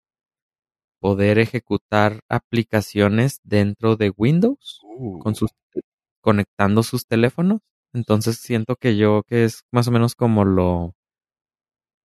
[1.01, 4.79] poder ejecutar aplicaciones dentro de Windows
[5.19, 5.35] con uh.
[5.35, 5.51] sus,
[6.21, 7.59] conectando sus teléfonos.
[7.91, 10.95] Entonces siento que yo que es más o menos como lo,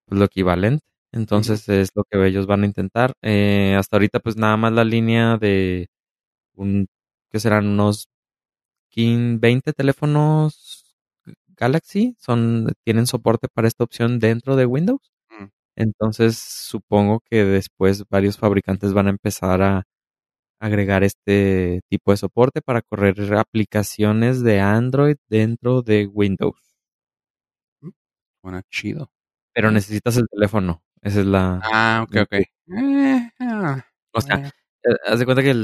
[0.09, 0.85] lo equivalente.
[1.12, 3.14] Entonces es lo que ellos van a intentar.
[3.23, 5.88] Eh, hasta ahorita pues nada más la línea de
[6.55, 6.88] un
[7.31, 8.09] que serán unos
[9.40, 10.85] 20 teléfonos
[11.57, 15.12] Galaxy son tienen soporte para esta opción dentro de Windows.
[15.31, 15.47] Mm.
[15.77, 19.85] Entonces supongo que después varios fabricantes van a empezar a
[20.61, 26.77] agregar este tipo de soporte para correr aplicaciones de Android dentro de Windows.
[27.83, 27.90] Mm,
[28.42, 29.11] suena chido.
[29.55, 30.83] Pero necesitas el teléfono.
[31.03, 31.61] Esa es la.
[31.65, 32.33] Ah, ok, ok.
[32.33, 35.55] Eh, ah, o sea, eh, haz de cuenta que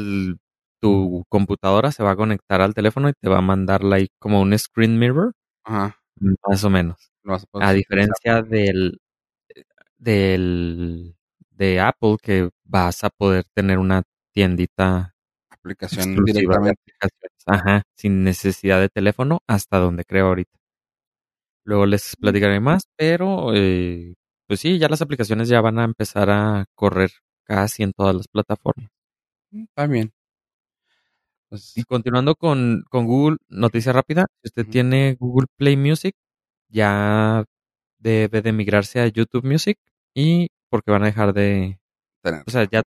[0.81, 4.40] tu computadora se va a conectar al teléfono y te va a mandar like, como
[4.40, 5.33] un screen mirror.
[5.64, 5.99] Ajá.
[6.49, 7.11] Más o menos.
[7.55, 9.01] A, diferencia del,
[9.97, 11.16] del
[11.51, 15.14] de Apple que vas a poder tener una tiendita
[15.49, 16.83] aplicación directamente.
[17.47, 20.59] Ajá, sin necesidad de teléfono hasta donde creo ahorita.
[21.64, 24.14] Luego les platicaré más, pero eh,
[24.46, 27.11] pues sí, ya las aplicaciones ya van a empezar a correr
[27.44, 28.90] casi en todas las plataformas.
[29.50, 30.12] Mm, bien.
[31.48, 36.14] Pues y continuando con, con Google, noticia rápida, si usted tiene Google Play Music,
[36.68, 37.44] ya
[37.98, 39.78] debe de migrarse a YouTube Music
[40.14, 41.78] y porque van a dejar de...
[42.46, 42.83] O sea, ya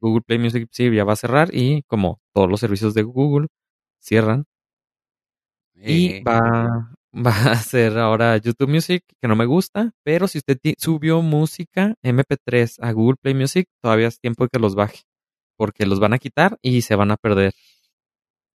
[0.00, 3.48] Google Play Music sí ya va a cerrar y como todos los servicios de Google
[4.00, 4.44] cierran.
[5.74, 6.22] Y eh.
[6.26, 11.22] va, va a ser ahora YouTube Music, que no me gusta, pero si usted subió
[11.22, 15.02] música MP3 a Google Play Music, todavía es tiempo de que los baje,
[15.56, 17.52] porque los van a quitar y se van a perder.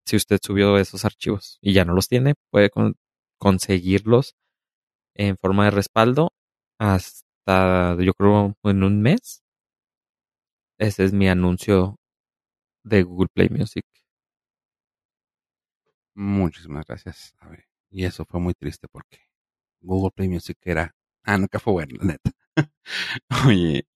[0.05, 2.69] Si usted subió esos archivos y ya no los tiene, puede
[3.39, 4.35] conseguirlos
[5.15, 6.31] en forma de respaldo
[6.79, 9.41] hasta, yo creo, en un mes.
[10.77, 11.95] Ese es mi anuncio
[12.83, 13.85] de Google Play Music.
[16.15, 17.33] Muchísimas gracias.
[17.39, 17.74] A ver.
[17.95, 19.21] Y eso fue muy triste porque
[19.79, 20.93] Google Play Music era.
[21.23, 22.31] Ah, nunca fue bueno, la neta.
[23.47, 23.87] Oye.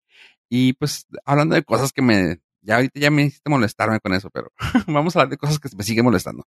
[0.48, 2.40] Y pues hablando de cosas que me.
[2.62, 4.54] Ya ahorita ya me hiciste molestarme con eso, pero
[4.88, 6.48] vamos a hablar de cosas que me siguen molestando.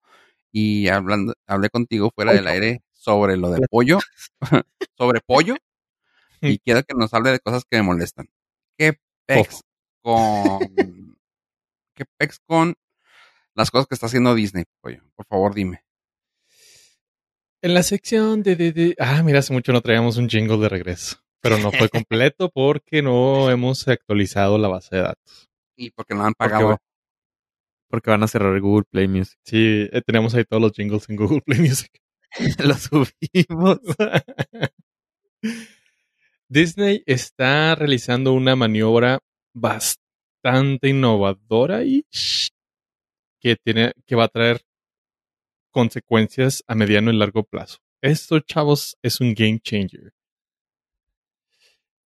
[0.52, 3.98] Y hablando, hablé contigo fuera del aire sobre lo de pollo,
[4.96, 5.56] sobre pollo,
[6.40, 8.28] y quiero que nos hable de cosas que me molestan.
[8.78, 8.94] ¿Qué
[9.26, 9.62] pex
[10.02, 10.60] con
[11.94, 12.74] qué pex con
[13.54, 15.02] las cosas que está haciendo Disney, pollo?
[15.16, 15.84] Por favor, dime.
[17.62, 21.18] En la sección de, de, Ah, mira, hace mucho no traíamos un jingle de regreso.
[21.42, 25.50] Pero no fue completo porque no hemos actualizado la base de datos.
[25.76, 26.78] Y porque no han pagado.
[27.88, 29.38] Porque, van a cerrar Google Play Music.
[29.44, 31.90] Sí, eh, tenemos ahí todos los jingles en Google Play Music.
[32.64, 33.78] los subimos.
[36.48, 39.20] Disney está realizando una maniobra
[39.54, 42.04] bastante innovadora y
[43.40, 44.60] que tiene que va a traer
[45.70, 47.78] consecuencias a mediano y largo plazo.
[48.02, 50.12] Esto, chavos, es un game changer.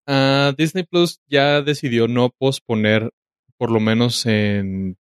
[0.06, 3.10] Ah, Disney Plus ya decidió no posponer,
[3.56, 4.98] por lo menos en,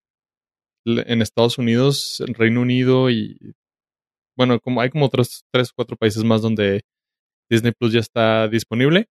[0.85, 3.55] en Estados Unidos, en Reino Unido y
[4.37, 6.83] bueno, como hay como otros tres, cuatro países más donde
[7.51, 9.09] Disney Plus ya está disponible.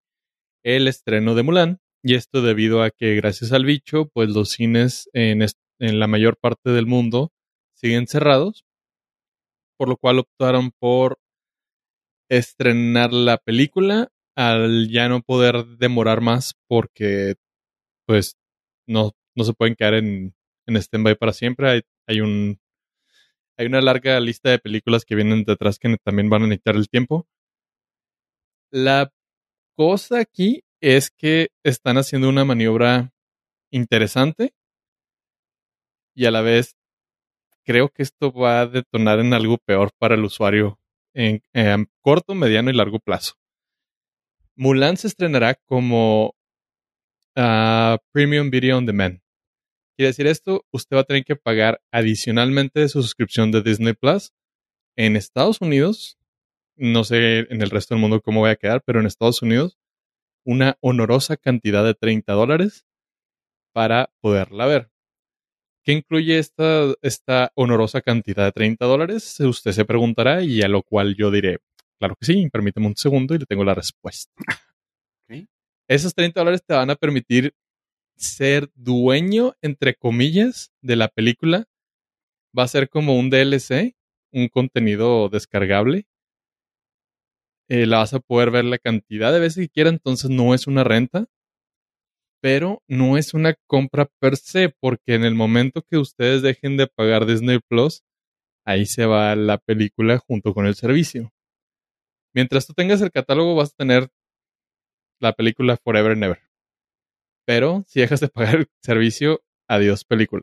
[0.64, 1.78] El estreno de Mulan.
[2.02, 5.42] Y esto debido a que gracias al bicho, pues los cines en,
[5.78, 7.32] en la mayor parte del mundo
[7.74, 8.64] siguen cerrados.
[9.82, 11.18] Por lo cual optaron por
[12.30, 17.34] estrenar la película al ya no poder demorar más porque
[18.06, 18.36] pues
[18.86, 20.36] no, no se pueden quedar en,
[20.68, 21.68] en stand-by para siempre.
[21.68, 22.60] Hay, hay, un,
[23.58, 26.88] hay una larga lista de películas que vienen detrás que también van a necesitar el
[26.88, 27.26] tiempo.
[28.70, 29.12] La
[29.76, 33.10] cosa aquí es que están haciendo una maniobra
[33.72, 34.54] interesante
[36.14, 36.76] y a la vez
[37.64, 40.78] creo que esto va a detonar en algo peor para el usuario
[41.14, 43.34] en, en corto, mediano y largo plazo.
[44.56, 46.34] Mulan se estrenará como
[47.36, 49.20] uh, Premium Video on Demand.
[49.96, 53.94] Quiere decir esto, usted va a tener que pagar adicionalmente de su suscripción de Disney
[53.94, 54.32] Plus
[54.96, 56.18] en Estados Unidos.
[56.76, 59.78] No sé en el resto del mundo cómo va a quedar, pero en Estados Unidos
[60.44, 62.86] una honorosa cantidad de 30 dólares
[63.72, 64.91] para poderla ver.
[65.84, 69.40] ¿Qué incluye esta, esta honorosa cantidad de 30 dólares?
[69.40, 71.58] Usted se preguntará y a lo cual yo diré,
[72.02, 74.32] Claro que sí, permíteme un segundo y le tengo la respuesta.
[75.86, 77.54] Esos 30 dólares te van a permitir
[78.16, 81.68] ser dueño, entre comillas, de la película.
[82.58, 83.94] Va a ser como un DLC,
[84.32, 86.06] un contenido descargable.
[87.68, 90.66] Eh, la vas a poder ver la cantidad de veces que quiera, entonces no es
[90.66, 91.26] una renta,
[92.42, 96.88] pero no es una compra per se, porque en el momento que ustedes dejen de
[96.88, 98.02] pagar Disney Plus,
[98.66, 101.32] ahí se va la película junto con el servicio.
[102.34, 104.10] Mientras tú tengas el catálogo, vas a tener
[105.20, 106.40] la película Forever and Ever.
[107.46, 110.42] Pero si dejas de pagar el servicio, adiós película.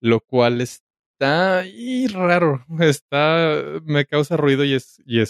[0.00, 2.64] Lo cual está ahí raro.
[2.80, 3.80] Está.
[3.84, 5.22] me causa ruido y es, y.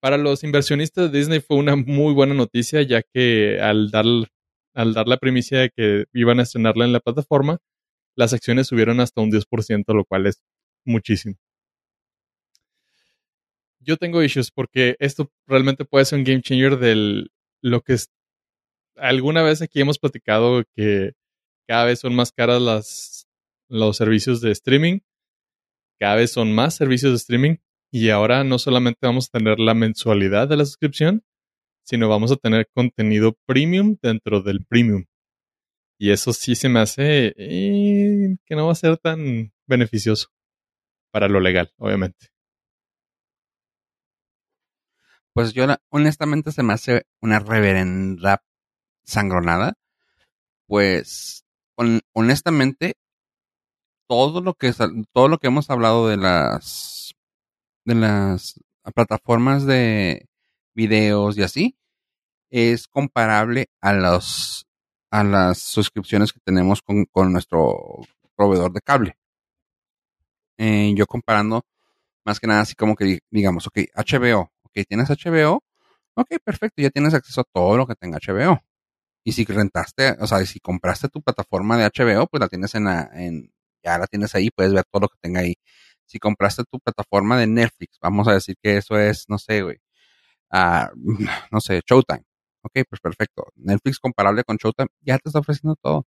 [0.00, 4.04] Para los inversionistas de Disney fue una muy buena noticia, ya que al dar,
[4.74, 7.58] al dar la primicia de que iban a estrenarla en la plataforma,
[8.14, 10.42] las acciones subieron hasta un 10%, lo cual es
[10.84, 11.36] muchísimo.
[13.80, 17.26] Yo tengo issues porque esto realmente puede ser un game changer de
[17.62, 18.10] lo que es,
[18.96, 21.12] alguna vez aquí hemos platicado que
[21.68, 23.28] cada vez son más caras las,
[23.68, 25.00] los servicios de streaming,
[25.98, 27.56] cada vez son más servicios de streaming
[27.90, 31.22] y ahora no solamente vamos a tener la mensualidad de la suscripción,
[31.84, 35.04] sino vamos a tener contenido premium dentro del premium.
[35.98, 40.28] Y eso sí se me hace eh, que no va a ser tan beneficioso
[41.12, 42.36] para lo legal, obviamente
[45.36, 48.42] pues yo honestamente se me hace una reverenda
[49.04, 49.74] sangronada.
[50.66, 51.44] Pues
[52.14, 52.94] honestamente
[54.08, 54.72] todo lo que
[55.12, 57.12] todo lo que hemos hablado de las
[57.86, 58.60] de las
[58.94, 60.28] plataformas de
[60.74, 61.78] videos y así
[62.50, 64.66] es comparable a los
[65.10, 68.00] a las suscripciones que tenemos con, con nuestro
[68.36, 69.16] proveedor de cable.
[70.58, 71.64] Eh, yo comparando
[72.24, 74.50] más que nada así como que digamos, ok, HBO,
[74.84, 75.64] tienes HBO,
[76.14, 78.60] ok, perfecto, ya tienes acceso a todo lo que tenga HBO.
[79.24, 82.84] Y si rentaste, o sea, si compraste tu plataforma de HBO, pues la tienes en
[82.84, 85.56] la, en, ya la tienes ahí, puedes ver todo lo que tenga ahí.
[86.06, 89.76] Si compraste tu plataforma de Netflix, vamos a decir que eso es, no sé, güey,
[90.52, 90.88] uh,
[91.52, 92.24] no sé, Showtime.
[92.62, 93.46] Ok, pues perfecto.
[93.56, 96.06] Netflix comparable con Showtime, ya te está ofreciendo todo.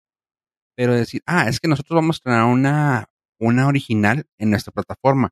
[0.75, 3.07] Pero decir, ah, es que nosotros vamos a tener una,
[3.39, 5.31] una original en nuestra plataforma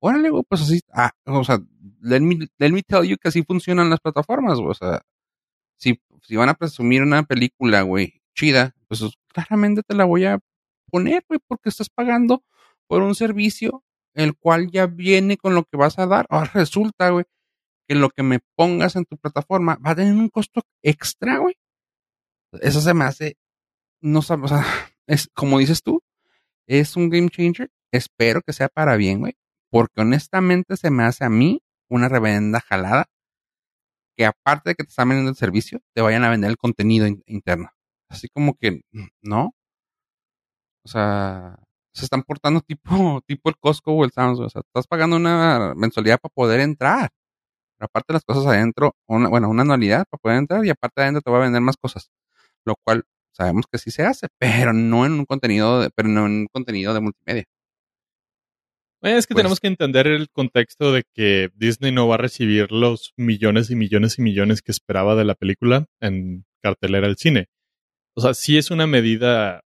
[0.00, 1.58] órale, güey, pues así, ah, o sea,
[2.00, 5.02] let me, let me tell you que así funcionan las plataformas, güey, o sea,
[5.78, 10.38] si, si van a presumir una película, güey, chida, pues claramente te la voy a
[10.90, 12.44] poner, güey, porque estás pagando
[12.86, 13.84] por un servicio
[14.16, 16.26] el cual ya viene con lo que vas a dar.
[16.30, 17.24] Ahora resulta, güey,
[17.88, 21.56] que lo que me pongas en tu plataforma va a tener un costo extra, güey.
[22.60, 23.36] Eso se me hace,
[24.00, 24.64] no sabes, o sea,
[25.06, 26.02] es como dices tú,
[26.66, 27.70] es un game changer.
[27.92, 29.36] Espero que sea para bien, güey
[29.70, 33.06] porque honestamente se me hace a mí una reverenda jalada
[34.16, 37.06] que aparte de que te están vendiendo el servicio, te vayan a vender el contenido
[37.26, 37.70] interno.
[38.08, 38.80] Así como que,
[39.20, 39.54] ¿no?
[40.84, 41.58] O sea,
[41.98, 44.46] se están portando tipo, tipo el Costco o el Samsung.
[44.46, 47.10] O sea, estás pagando una mensualidad para poder entrar.
[47.78, 51.02] Pero aparte de las cosas adentro, una, bueno, una anualidad para poder entrar y aparte
[51.02, 52.10] adentro te va a vender más cosas.
[52.64, 56.32] Lo cual sabemos que sí se hace, pero no en un contenido, pero no en
[56.32, 57.44] un contenido de multimedia.
[59.02, 62.72] Es que Pues- tenemos que entender el contexto de que Disney no va a recibir
[62.72, 67.46] los millones y millones y millones que esperaba de la película en cartelera del cine.
[68.16, 69.60] O sea, sí es una medida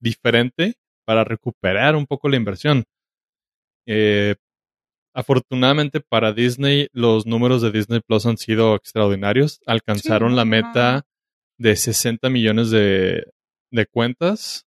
[0.00, 0.74] diferente
[1.10, 2.84] para recuperar un poco la inversión.
[3.84, 4.36] Eh,
[5.12, 9.60] afortunadamente para Disney, los números de Disney Plus han sido extraordinarios.
[9.66, 11.02] Alcanzaron Sí, la meta
[11.58, 13.24] de 60 millones de,
[13.72, 14.68] de cuentas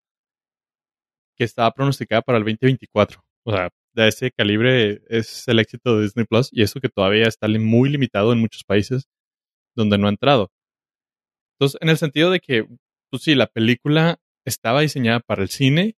[1.35, 3.21] que estaba pronosticada para el 2024.
[3.43, 7.27] O sea, de ese calibre es el éxito de Disney Plus y eso que todavía
[7.27, 9.09] está muy limitado en muchos países
[9.75, 10.53] donde no ha entrado.
[11.59, 12.65] Entonces, en el sentido de que,
[13.09, 15.97] pues sí, la película estaba diseñada para el cine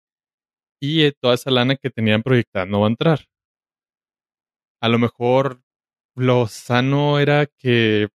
[0.81, 3.19] y eh, toda esa lana que tenían proyectada no va a entrar.
[4.81, 5.61] A lo mejor
[6.15, 8.09] lo sano era que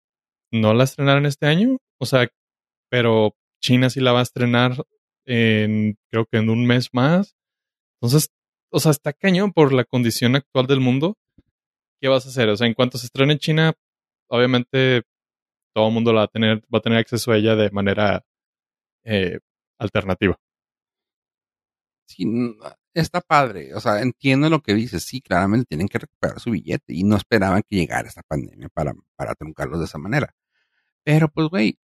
[0.51, 2.27] no la estrenaran este año, o sea,
[2.89, 4.73] pero China sí la va a estrenar
[5.25, 7.35] en, creo que en un mes más.
[8.01, 8.29] Entonces,
[8.71, 11.15] o sea, está cañón por la condición actual del mundo.
[12.01, 12.49] ¿Qué vas a hacer?
[12.49, 13.73] O sea, en cuanto se estrene en China,
[14.29, 15.03] obviamente
[15.73, 18.23] todo el mundo la va a tener, va a tener acceso a ella de manera
[19.05, 19.39] eh,
[19.79, 20.37] alternativa.
[22.07, 22.55] Sí, n-
[22.93, 23.73] está padre.
[23.75, 25.03] O sea, entiendo lo que dices.
[25.03, 28.93] Sí, claramente tienen que recuperar su billete y no esperaban que llegara esta pandemia para,
[29.15, 30.33] para truncarlos de esa manera.
[31.03, 31.77] Pero pues, güey,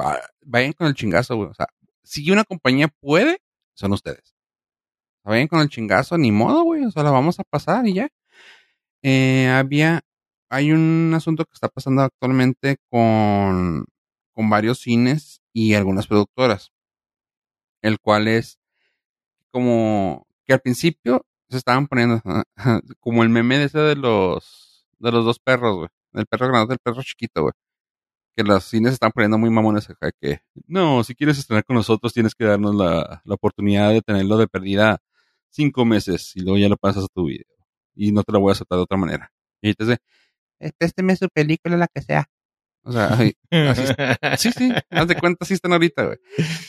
[0.00, 1.48] va- vayan con el chingazo, güey.
[1.50, 1.66] O sea,
[2.02, 3.38] si una compañía puede,
[3.74, 4.34] son ustedes.
[5.24, 6.84] Vayan con el chingazo, ni modo, güey.
[6.84, 8.08] O sea, la vamos a pasar y ya.
[9.02, 10.02] Eh, había,
[10.50, 13.86] hay un asunto que está pasando actualmente con,
[14.34, 16.72] con varios cines y algunas productoras.
[17.82, 18.58] El cual es
[19.50, 22.22] como que al principio se estaban poniendo
[23.00, 25.88] como el meme de ese de los de los dos perros, güey.
[26.12, 27.52] El perro grande del perro chiquito, güey.
[28.36, 31.76] Que los cines se están poniendo muy mamones acá que no, si quieres estrenar con
[31.76, 35.00] nosotros tienes que darnos la, la oportunidad de tenerlo de perdida
[35.50, 37.46] cinco meses y luego ya lo pasas a tu video.
[37.94, 39.32] Y no te lo voy a aceptar de otra manera.
[39.60, 39.98] Y entonces,
[40.78, 42.26] présteme su película, la que sea.
[42.82, 43.36] O sea, así
[44.38, 46.18] Sí, sí, haz de cuenta, sí están ahorita, güey.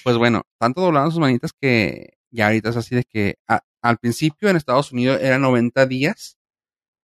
[0.03, 3.97] Pues bueno, tanto doblaron sus manitas que ya ahorita es así de que a- al
[3.97, 6.37] principio en Estados Unidos era 90 días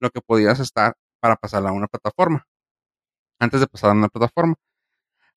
[0.01, 2.47] lo que podías estar para pasarla a una plataforma.
[3.39, 4.55] Antes de pasar a una plataforma.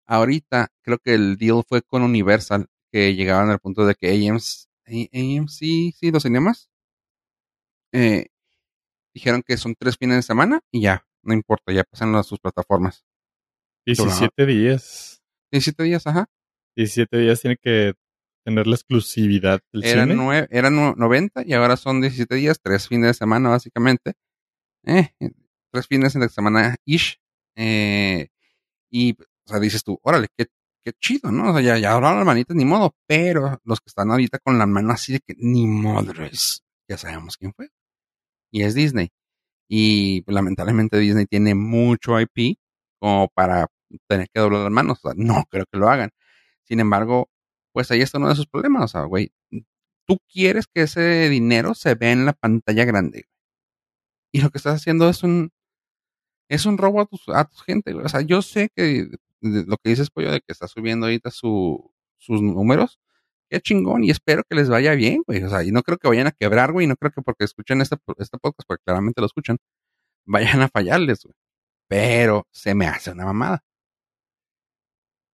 [0.07, 4.68] Ahorita creo que el deal fue con Universal, que llegaban al punto de que AMC,
[4.87, 6.71] AMC sí, los cinemas,
[7.93, 8.27] eh,
[9.14, 12.41] dijeron que son tres fines de semana y ya, no importa, ya pasan a sus
[12.41, 13.05] plataformas.
[13.99, 15.22] 17 días.
[15.53, 16.26] 17 días, ajá.
[16.76, 17.95] 17 días tiene que
[18.45, 20.22] tener la exclusividad del Eran, cine.
[20.22, 24.14] nueve, eran nu- 90 y ahora son 17 días, tres fines de semana básicamente.
[24.86, 25.30] Eh, eh,
[25.72, 27.18] tres fines de semana ish.
[27.57, 28.28] Eh,
[28.91, 30.47] y, o sea, dices tú, órale, qué,
[30.84, 31.51] qué chido, ¿no?
[31.51, 32.95] O sea, ya, ya hablaron las manitas, ni modo.
[33.07, 37.36] Pero los que están ahorita con la mano así de que ni madres, ya sabemos
[37.36, 37.68] quién fue.
[38.53, 39.11] Y es Disney.
[39.68, 42.57] Y pues, lamentablemente Disney tiene mucho IP
[42.99, 43.66] como para
[44.09, 44.99] tener que doblar las manos.
[45.05, 46.11] O sea, no creo que lo hagan.
[46.64, 47.30] Sin embargo,
[47.72, 48.84] pues ahí está uno de sus problemas.
[48.84, 49.32] O sea, güey,
[50.07, 53.26] tú quieres que ese dinero se vea en la pantalla grande.
[54.32, 55.51] Y lo que estás haciendo es un
[56.51, 57.95] es un robo a tu, a tu gente.
[57.95, 59.09] O sea, yo sé que
[59.41, 63.01] lo que dices, pollo, de que está subiendo ahorita su, sus números,
[63.51, 65.43] qué chingón, y espero que les vaya bien, güey.
[65.45, 67.80] O sea, y no creo que vayan a quebrar, güey, no creo que porque escuchen
[67.80, 69.59] este, este podcast, porque claramente lo escuchan,
[70.26, 71.34] vayan a fallarles, güey.
[71.88, 73.64] Pero se me hace una mamada.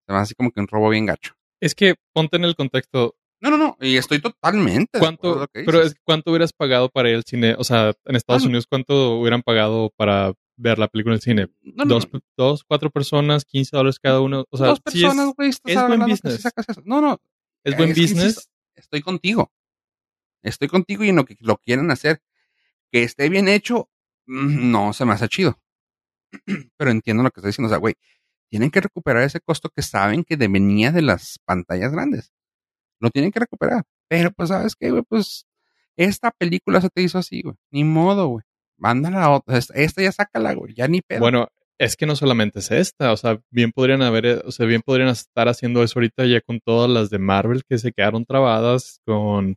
[0.06, 1.34] Se me hace así como que un robo bien gacho.
[1.60, 3.16] Es que ponte en el contexto.
[3.40, 4.98] No, no, no, y estoy totalmente.
[4.98, 7.54] ¿Cuánto, con lo que pero es, ¿Cuánto hubieras pagado para ir al cine?
[7.58, 8.48] O sea, en Estados no.
[8.48, 11.48] Unidos, ¿cuánto hubieran pagado para ver la película en el cine?
[11.62, 14.44] No, no, dos, dos, cuatro personas, 15 dólares cada uno.
[14.50, 16.36] O sea, Dos sí personas, es, güey, estás es buen hablando que business.
[16.36, 16.82] si sacas eso.
[16.84, 17.20] No, no,
[17.64, 18.50] es buen es business.
[18.76, 19.52] estoy contigo.
[20.42, 22.22] Estoy contigo y en lo que lo quieren hacer.
[22.90, 23.88] Que esté bien hecho,
[24.26, 25.58] mm, no se me hace chido.
[26.76, 27.66] Pero entiendo lo que estoy diciendo.
[27.66, 27.94] O sea, güey,
[28.54, 32.32] tienen que recuperar ese costo que saben que venía de las pantallas grandes.
[33.00, 33.82] Lo tienen que recuperar.
[34.06, 35.02] Pero pues, ¿sabes qué, güey?
[35.02, 35.44] Pues
[35.96, 37.56] esta película se te hizo así, güey.
[37.72, 38.44] Ni modo, güey.
[38.76, 39.58] Mándala a otra.
[39.58, 40.72] Esta, esta ya sácala, güey.
[40.72, 41.18] Ya ni pedo.
[41.18, 41.48] Bueno,
[41.78, 44.82] es que no solamente es esta, o sea, bien podrían haber, eh, o sea, bien
[44.82, 49.00] podrían estar haciendo eso ahorita ya con todas las de Marvel que se quedaron trabadas,
[49.04, 49.56] con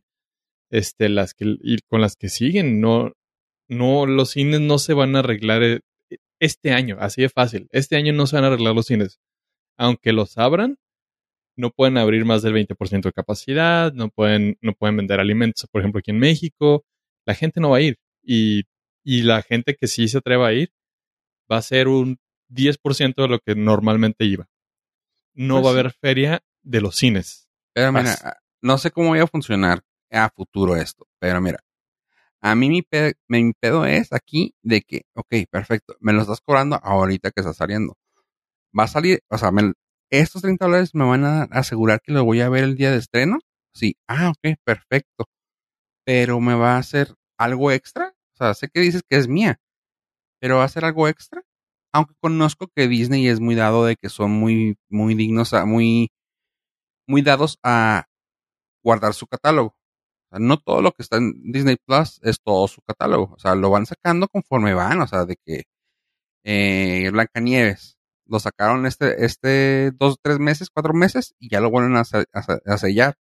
[0.70, 3.12] este, las que, y con las que siguen, no,
[3.68, 5.82] no, los cines no se van a arreglar eh,
[6.40, 9.20] este año, así de fácil, este año no se van a arreglar los cines,
[9.76, 10.78] aunque los abran,
[11.56, 15.80] no pueden abrir más del 20% de capacidad, no pueden, no pueden vender alimentos, por
[15.80, 16.84] ejemplo, aquí en México,
[17.26, 18.64] la gente no va a ir, y,
[19.04, 20.72] y la gente que sí se atreva a ir,
[21.50, 22.18] va a ser un
[22.48, 24.48] 10% de lo que normalmente iba.
[25.34, 27.48] No Pues va a haber feria de los cines.
[27.72, 31.06] Pero mira, As- no sé cómo voy a funcionar a futuro esto.
[31.18, 31.60] Pero mira,
[32.40, 32.82] a mí mi,
[33.28, 37.52] mi pedo es aquí de que, ok, perfecto, me lo estás cobrando ahorita que está
[37.54, 37.96] saliendo.
[38.78, 39.50] Va a salir, o sea,
[40.10, 42.98] estos 30 dólares me van a asegurar que lo voy a ver el día de
[42.98, 43.38] estreno.
[43.74, 45.26] Sí, ah, ok, perfecto.
[46.04, 48.14] Pero me va a hacer algo extra.
[48.34, 49.60] O sea, sé que dices que es mía,
[50.40, 51.42] pero va a hacer algo extra.
[51.92, 56.10] Aunque conozco que Disney es muy dado de que son muy, muy dignos, muy,
[57.08, 58.06] muy dados a
[58.84, 59.77] guardar su catálogo.
[60.30, 63.34] O sea, no todo lo que está en Disney Plus es todo su catálogo.
[63.34, 65.00] O sea, lo van sacando conforme van.
[65.00, 65.64] O sea, de que
[66.44, 71.96] eh, Blancanieves lo sacaron este, este dos, tres meses, cuatro meses y ya lo vuelven
[71.96, 72.04] a,
[72.78, 73.14] sellar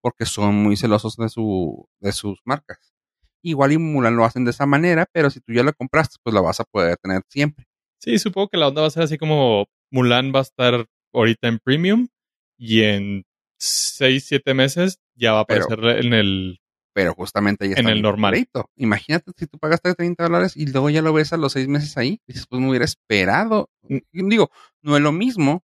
[0.00, 2.94] porque son muy celosos de, su, de sus marcas.
[3.42, 6.34] Igual y Mulan lo hacen de esa manera, pero si tú ya lo compraste, pues
[6.34, 7.66] la vas a poder tener siempre.
[7.98, 11.48] Sí, supongo que la onda va a ser así como Mulan va a estar ahorita
[11.48, 12.08] en premium
[12.56, 13.24] y en
[13.58, 16.60] seis, siete meses ya va a aparecer en el
[16.94, 18.48] pero justamente ya en el normal.
[18.76, 21.96] Imagínate si tú pagaste 30 dólares y luego ya lo ves a los seis meses
[21.98, 23.68] ahí, dices, pues me hubiera esperado.
[23.82, 24.28] Mm.
[24.28, 24.50] Digo,
[24.80, 25.64] no es lo mismo,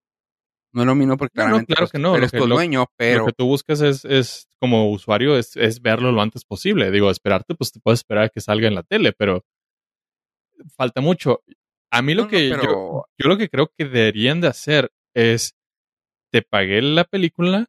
[0.74, 3.22] no es lo mismo porque claramente claro pues, que no, eres tu dueño, pero...
[3.22, 6.92] Lo que tú buscas es, es como usuario, es, es, verlo lo antes posible.
[6.92, 9.46] Digo, esperarte, pues te puedes esperar a que salga en la tele, pero
[10.76, 11.42] falta mucho.
[11.90, 15.56] A mí lo que yo, yo lo que creo que deberían de hacer es,
[16.32, 17.68] te pagué la película,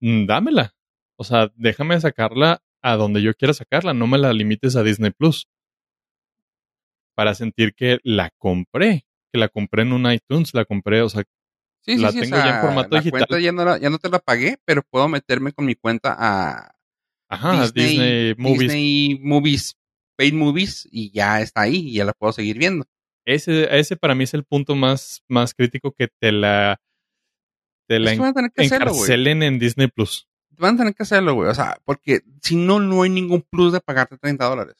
[0.00, 0.73] dámela.
[1.16, 5.10] O sea, déjame sacarla a donde yo quiera sacarla, no me la limites a Disney
[5.10, 5.48] Plus.
[7.16, 11.22] Para sentir que la compré, que la compré en un iTunes, la compré, o sea,
[11.86, 13.40] la tengo ya en formato digital.
[13.40, 16.74] ya, no ya no te la pagué, pero puedo meterme con mi cuenta a
[17.28, 18.60] Ajá, Disney, Movies.
[18.60, 19.76] Disney Movies,
[20.16, 22.84] Paid Movies, y ya está ahí, y ya la puedo seguir viendo.
[23.26, 26.80] Ese, ese para mí es el punto más, más crítico que te la,
[27.88, 30.28] te la encarcelen en Disney Plus
[30.58, 31.48] van a tener que hacerlo, güey.
[31.48, 34.76] O sea, porque si no, no hay ningún plus de pagarte 30 dólares.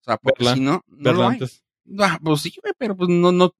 [0.00, 1.34] O sea, porque si no, no lo hay.
[1.34, 1.64] Antes.
[1.98, 3.54] Ah, pues sí, güey, pero pues no, no.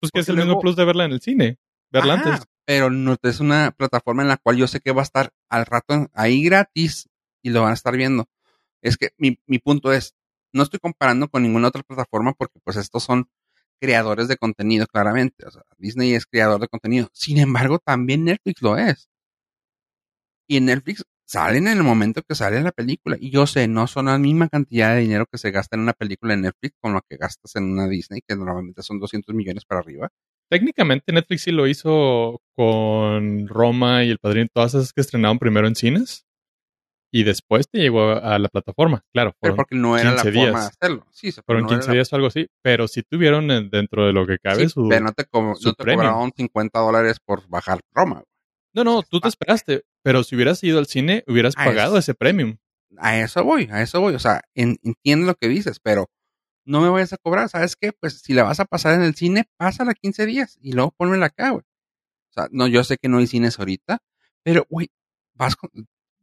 [0.00, 1.58] Pues que es el mismo plus de verla en el cine.
[1.90, 2.46] Verla antes.
[2.64, 5.66] Pero no es una plataforma en la cual yo sé que va a estar al
[5.66, 7.08] rato ahí gratis
[7.42, 8.28] y lo van a estar viendo.
[8.80, 10.14] Es que mi, mi punto es,
[10.52, 13.28] no estoy comparando con ninguna otra plataforma porque pues estos son
[13.80, 15.44] creadores de contenido, claramente.
[15.46, 17.08] O sea, Disney es creador de contenido.
[17.12, 19.10] Sin embargo, también Netflix lo es.
[20.52, 23.16] Y en Netflix salen en el momento que sale la película.
[23.18, 25.94] Y yo sé, no son la misma cantidad de dinero que se gasta en una
[25.94, 29.64] película en Netflix con lo que gastas en una Disney, que normalmente son 200 millones
[29.64, 30.10] para arriba.
[30.50, 35.66] Técnicamente Netflix sí lo hizo con Roma y El Padrino, todas esas que estrenaron primero
[35.66, 36.26] en cines.
[37.10, 39.32] Y después te llegó a la plataforma, claro.
[39.40, 41.06] Pero porque no era la forma de hacerlo.
[41.12, 42.46] Sí, fueron 15 días o algo así.
[42.60, 44.86] Pero si tuvieron dentro de lo que cabe su.
[44.86, 48.22] Pero no te, no te cobraron 50 dólares por bajar Roma.
[48.74, 52.56] No, no, tú te esperaste, pero si hubieras ido al cine, hubieras pagado ese premium.
[52.98, 54.14] A eso voy, a eso voy.
[54.14, 56.10] O sea, entiendo lo que dices, pero
[56.64, 57.48] no me vayas a cobrar.
[57.48, 57.92] ¿Sabes qué?
[57.92, 61.26] Pues si la vas a pasar en el cine, pásala 15 días y luego ponmela
[61.26, 61.62] acá, güey.
[62.30, 63.98] O sea, no, yo sé que no hay cines ahorita,
[64.42, 64.90] pero, güey,
[65.34, 65.70] vas con,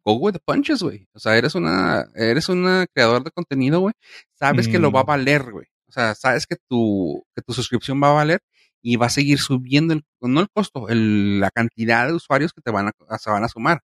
[0.03, 1.07] go with the punches, güey.
[1.13, 3.93] O sea, eres una, eres una creador de contenido, güey.
[4.33, 5.07] Sabes que lo va a mm.
[5.07, 5.67] valer, güey.
[5.87, 8.41] O sea, sabes que tu, que tu suscripción va a valer
[8.81, 12.71] y va a seguir subiendo, el, no el costo, la cantidad de usuarios que te
[12.71, 13.81] van a, se van a sumar.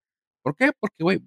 [0.42, 0.72] ¿Por qué?
[0.78, 1.20] Porque, güey,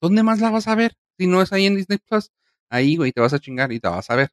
[0.00, 0.94] ¿dónde más la vas a ver?
[1.18, 2.30] Si no es ahí en Disney Plus,
[2.68, 4.30] ahí, güey, te vas a chingar y te vas a ver.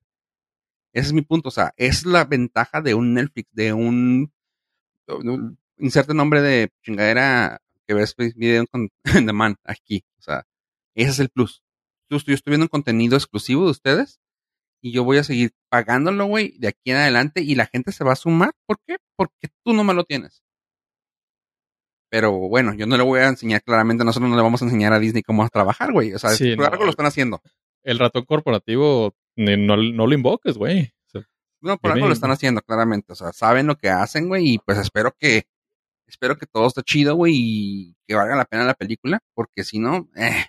[0.93, 4.31] Ese es mi punto, o sea, es la ventaja de un Netflix, de un,
[5.77, 10.45] inserte nombre de chingadera que ves video con The Man aquí, o sea,
[10.95, 11.63] ese es el plus.
[12.09, 14.19] Yo yo estoy viendo un contenido exclusivo de ustedes
[14.81, 18.03] y yo voy a seguir pagándolo, güey, de aquí en adelante y la gente se
[18.03, 18.51] va a sumar.
[18.65, 18.97] ¿Por qué?
[19.15, 20.43] Porque tú no me lo tienes.
[22.09, 24.93] Pero bueno, yo no le voy a enseñar claramente, nosotros no le vamos a enseñar
[24.93, 26.13] a Disney cómo trabajar, güey.
[26.13, 27.41] O sea, por algo lo están haciendo.
[27.83, 30.91] El ratón corporativo no, no lo invoques, güey.
[31.61, 33.13] no, por algo lo están haciendo, claramente.
[33.13, 35.43] O sea, saben lo que hacen, güey, y pues espero que
[36.07, 39.79] espero que todo esté chido, güey, y que valga la pena la película, porque si
[39.79, 40.45] no, eh,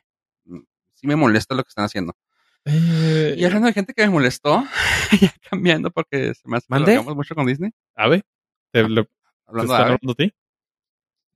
[0.94, 2.14] sí me molesta lo que están haciendo.
[2.66, 4.62] Eh, y hablando de gente que me molestó,
[5.20, 6.66] ya cambiando porque se me hace
[7.14, 7.72] mucho con Disney.
[7.96, 8.22] A ver,
[8.72, 8.84] ¿te, ah,
[9.46, 10.34] hablando, de hablando ti?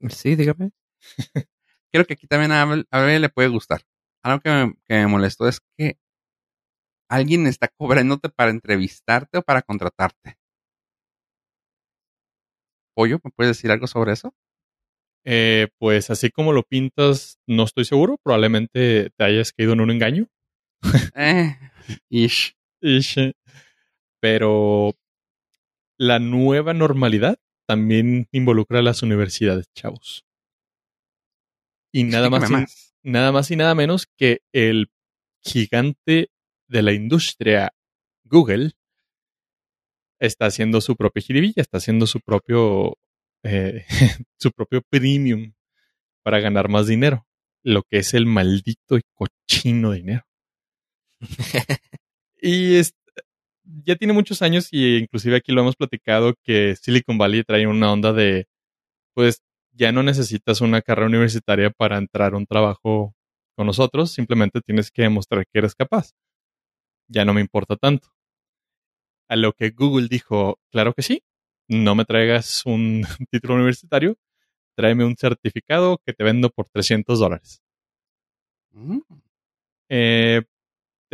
[0.08, 0.70] Sí, dígame.
[1.92, 3.82] Creo que aquí también a Abel, le puede gustar.
[4.22, 5.98] Algo que me, que me molestó es que
[7.08, 10.36] alguien está cobrándote para entrevistarte o para contratarte.
[12.94, 14.34] Pollo, ¿me puedes decir algo sobre eso?
[15.24, 18.18] Eh, pues así como lo pintas, no estoy seguro.
[18.22, 20.28] Probablemente te hayas caído en un engaño.
[21.16, 21.57] eh,
[22.09, 22.57] ish.
[22.80, 23.32] Ish.
[24.20, 24.97] Pero
[25.99, 30.24] la nueva normalidad también involucra a las universidades, chavos.
[31.93, 32.51] Y nada más,
[33.03, 34.91] nada más y nada menos que el
[35.43, 36.30] gigante
[36.68, 37.72] de la industria
[38.24, 38.72] Google
[40.18, 42.99] está haciendo su propia jiribilla, está haciendo su propio,
[43.43, 43.85] eh,
[44.39, 45.53] su propio premium
[46.22, 47.26] para ganar más dinero,
[47.62, 50.24] lo que es el maldito y cochino dinero.
[52.42, 52.80] y
[53.84, 57.92] ya tiene muchos años y inclusive aquí lo hemos platicado que Silicon Valley trae una
[57.92, 58.46] onda de,
[59.14, 63.14] pues ya no necesitas una carrera universitaria para entrar a un trabajo
[63.56, 66.12] con nosotros, simplemente tienes que demostrar que eres capaz.
[67.08, 68.08] Ya no me importa tanto.
[69.28, 71.22] A lo que Google dijo, claro que sí,
[71.68, 74.16] no me traigas un título universitario,
[74.76, 77.62] tráeme un certificado que te vendo por 300 dólares.
[78.72, 78.98] Mm.
[79.88, 80.42] Eh,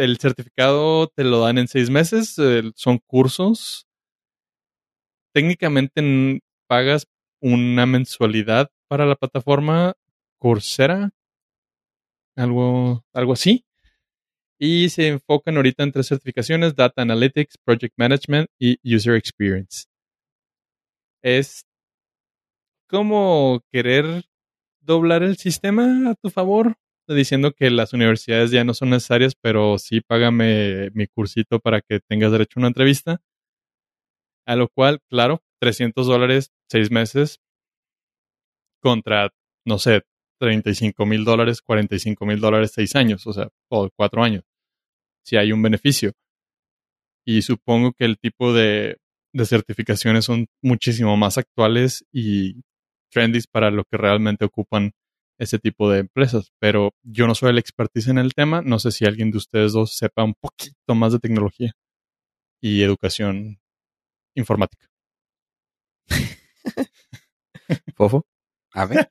[0.01, 2.37] el certificado te lo dan en seis meses,
[2.75, 3.87] son cursos.
[5.33, 7.07] Técnicamente pagas
[7.41, 9.95] una mensualidad para la plataforma
[10.39, 11.11] Coursera,
[12.37, 13.65] algo, algo así.
[14.59, 19.87] Y se enfocan ahorita en tres certificaciones, Data Analytics, Project Management y User Experience.
[21.23, 21.65] Es
[22.89, 24.25] como querer
[24.81, 26.77] doblar el sistema a tu favor,
[27.15, 32.01] diciendo que las universidades ya no son necesarias, pero sí págame mi cursito para que
[32.01, 33.21] tengas derecho a una entrevista.
[34.47, 37.41] A lo cual, claro, 300 dólares, seis meses,
[38.81, 39.31] contra,
[39.65, 40.03] no sé,
[40.41, 44.45] 35 mil dólares, 45 mil dólares, seis años, o sea, o cuatro años.
[45.25, 46.13] Si hay un beneficio.
[47.27, 48.97] Y supongo que el tipo de,
[49.33, 52.63] de certificaciones son muchísimo más actuales y
[53.11, 54.93] trendy para lo que realmente ocupan
[55.41, 56.53] ese tipo de empresas.
[56.61, 58.63] Pero yo no soy el expertise en el tema.
[58.63, 61.73] No sé si alguien de ustedes dos sepa un poquito más de tecnología
[62.61, 63.59] y educación
[64.35, 64.89] informática.
[67.97, 68.27] ¿Fofo?
[68.73, 69.11] A ver.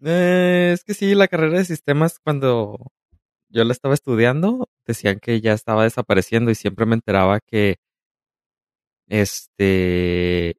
[0.00, 2.92] Eh, es que sí, la carrera de sistemas cuando
[3.48, 7.78] yo la estaba estudiando decían que ya estaba desapareciendo y siempre me enteraba que
[9.08, 10.56] este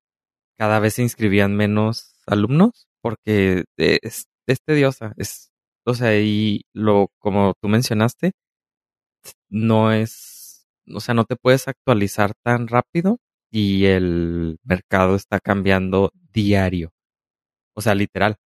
[0.58, 4.28] cada vez se inscribían menos alumnos porque es,
[4.66, 5.52] tediosa, es
[5.86, 8.34] o sea, y lo como tú mencionaste
[9.50, 13.18] no es, o sea, no te puedes actualizar tan rápido
[13.52, 16.92] y el mercado está cambiando diario.
[17.76, 18.38] O sea, literal.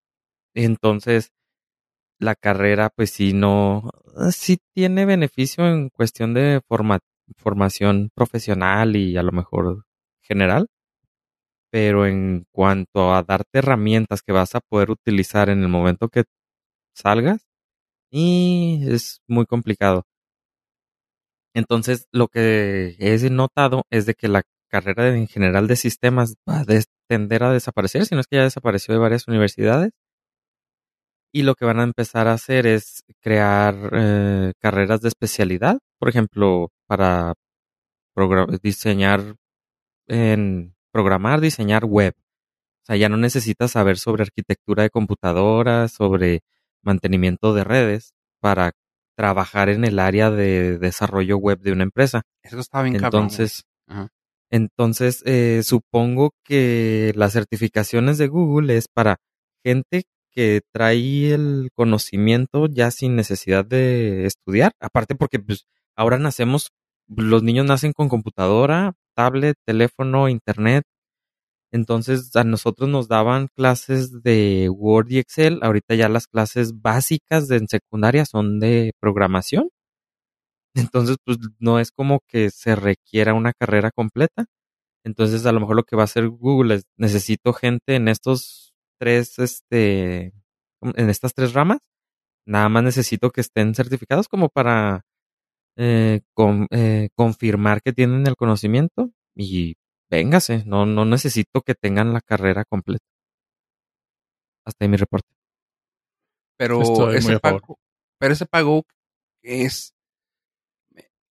[0.56, 1.32] Entonces,
[2.20, 3.92] la carrera, pues sí, no,
[4.32, 6.62] sí tiene beneficio en cuestión de
[7.38, 9.86] formación profesional y a lo mejor
[10.22, 10.68] general,
[11.74, 16.26] pero en cuanto a darte herramientas que vas a poder utilizar en el momento que
[16.96, 17.48] salgas,
[18.12, 20.06] y es muy complicado.
[21.56, 26.60] Entonces, lo que he notado es de que la carrera en general de sistemas va
[26.62, 26.66] a
[27.08, 29.92] tender a desaparecer, si no es que ya desapareció de varias universidades.
[31.34, 36.10] Y lo que van a empezar a hacer es crear eh, carreras de especialidad, por
[36.10, 37.34] ejemplo, para
[38.62, 39.38] diseñar
[40.08, 42.14] en programar, diseñar web.
[42.84, 46.44] O sea, ya no necesitas saber sobre arquitectura de computadoras, sobre
[46.82, 48.74] mantenimiento de redes para
[49.16, 52.22] trabajar en el área de desarrollo web de una empresa.
[52.44, 53.66] Eso está bien Entonces,
[54.50, 59.18] entonces, eh, supongo que las certificaciones de Google es para
[59.64, 64.74] gente que trae el conocimiento ya sin necesidad de estudiar.
[64.80, 65.66] Aparte porque pues,
[65.96, 66.72] ahora nacemos,
[67.08, 70.84] los niños nacen con computadora, tablet, teléfono, internet.
[71.72, 75.60] Entonces a nosotros nos daban clases de Word y Excel.
[75.64, 79.70] Ahorita ya las clases básicas de en secundaria son de programación.
[80.76, 84.46] Entonces, pues no es como que se requiera una carrera completa.
[85.06, 88.74] Entonces, a lo mejor lo que va a hacer Google es necesito gente en estos
[89.00, 90.34] tres, este,
[90.82, 91.80] en estas tres ramas.
[92.48, 95.04] Nada más necesito que estén certificados como para
[95.76, 96.22] eh,
[96.72, 99.76] eh, confirmar que tienen el conocimiento y
[100.10, 100.64] véngase.
[100.66, 103.06] No, no necesito que tengan la carrera completa.
[104.66, 105.28] Hasta ahí mi reporte.
[106.58, 107.80] Pero ese pago,
[108.20, 108.86] pero ese pago
[109.42, 109.94] es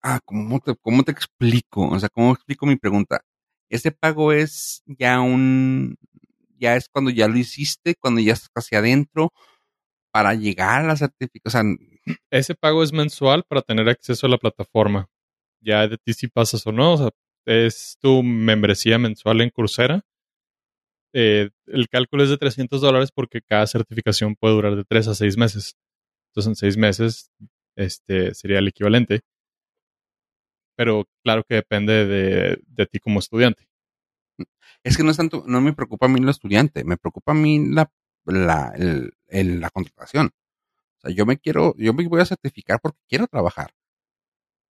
[0.02, 1.88] ah, ¿cómo te, ¿cómo te explico?
[1.90, 3.22] O sea, ¿cómo explico mi pregunta?
[3.70, 5.98] Ese pago es ya un,
[6.58, 9.32] ya es cuando ya lo hiciste, cuando ya estás casi adentro,
[10.12, 11.78] para llegar a la certificación.
[12.32, 15.08] Ese pago es mensual para tener acceso a la plataforma.
[15.62, 17.10] Ya de ti si pasas o no, o sea,
[17.46, 20.02] es tu membresía mensual en Coursera.
[21.14, 25.16] Eh, el cálculo es de 300 dólares porque cada certificación puede durar de 3 a
[25.16, 25.76] 6 meses.
[26.30, 27.32] Entonces, en 6 meses
[27.76, 29.22] este, sería el equivalente
[30.82, 33.68] pero claro que depende de, ti como estudiante.
[34.84, 37.36] Es que no es tanto, no me preocupa a mí lo estudiante, me preocupa a
[37.36, 37.92] mí la
[38.26, 40.32] la, el- el- la contratación.
[40.98, 43.72] O sea, yo me quiero, yo me voy a certificar porque quiero trabajar.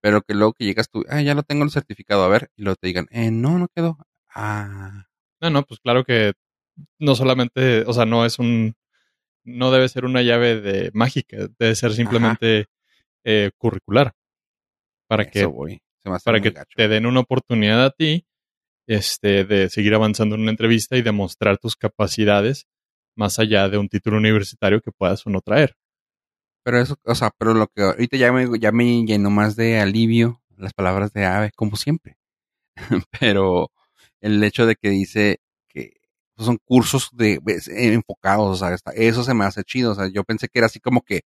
[0.01, 2.63] Pero que luego que llegas tú, ah, ya lo tengo el certificado, a ver, y
[2.63, 3.97] luego te digan, eh, no, no quedó.
[4.33, 5.05] Ah,
[5.41, 6.33] No, no, pues claro que
[6.99, 8.73] no solamente, o sea, no es un,
[9.43, 12.65] no debe ser una llave de mágica, debe ser simplemente
[13.23, 14.13] eh, curricular
[15.07, 15.81] para eso que voy.
[16.01, 16.73] Se me hace para que gacho.
[16.75, 18.25] te den una oportunidad a ti
[18.87, 22.67] este, de seguir avanzando en una entrevista y demostrar tus capacidades
[23.15, 25.75] más allá de un título universitario que puedas o no traer.
[26.63, 29.79] Pero eso, o sea, pero lo que ahorita ya me, ya me llenó más de
[29.79, 32.17] alivio las palabras de Ave, como siempre.
[33.19, 33.71] pero
[34.21, 35.39] el hecho de que dice
[35.69, 35.93] que
[36.37, 39.91] son cursos de pues, eh, enfocados, o sea, eso se me hace chido.
[39.93, 41.21] O sea, yo pensé que era así como que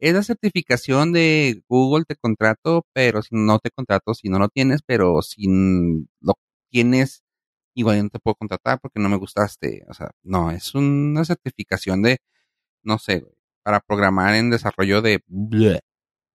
[0.00, 4.48] es la certificación de Google te contrato, pero si no te contrato si no lo
[4.48, 5.46] tienes, pero si
[6.20, 6.34] lo
[6.70, 7.22] tienes,
[7.80, 9.84] igual yo no te puedo contratar porque no me gustaste.
[9.88, 12.18] O sea, no, es una certificación de,
[12.82, 15.20] no sé, güey, para programar en desarrollo de...
[15.26, 15.80] bleh.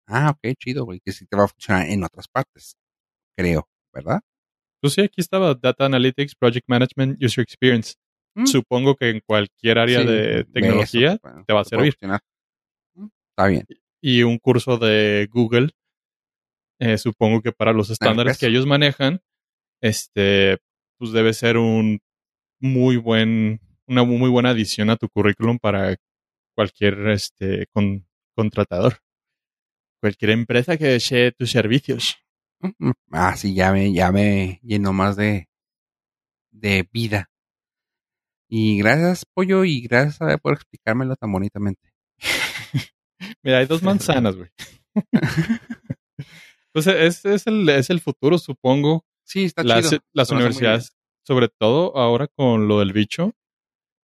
[0.07, 2.75] Ah, ok, chido, güey, que sí te va a funcionar en otras partes,
[3.37, 4.19] creo, ¿verdad?
[4.81, 7.95] Pues sí, aquí estaba Data Analytics, Project Management, User Experience.
[8.35, 8.45] Mm.
[8.47, 11.95] Supongo que en cualquier área Sí, de tecnología eso, bueno, te va a servir.
[12.95, 13.65] Mm, Está bien.
[14.01, 15.69] y un curso de Google,
[16.79, 19.21] eh, supongo que para los estándares que ellos manejan,
[19.81, 20.57] este,
[21.03, 21.99] pues debe ser un
[22.61, 25.97] muy buen, una muy buena adición a tu currículum para
[26.55, 28.99] cualquier este con- contratador.
[29.99, 32.15] Cualquier empresa que desee tus servicios.
[32.79, 32.91] Mm.
[33.11, 35.49] Ah, sí, ya me, ya me llenó más de,
[36.53, 37.29] de vida.
[38.47, 41.91] Y gracias, Pollo, y gracias a por explicármelo tan bonitamente.
[43.43, 44.49] Mira, hay dos manzanas, güey.
[46.71, 49.05] Pues es, es, el, es el futuro, supongo.
[49.25, 50.01] Sí, está las, chido.
[50.13, 50.95] las hace muy universidades,
[51.25, 53.31] sobre todo ahora con lo del bicho,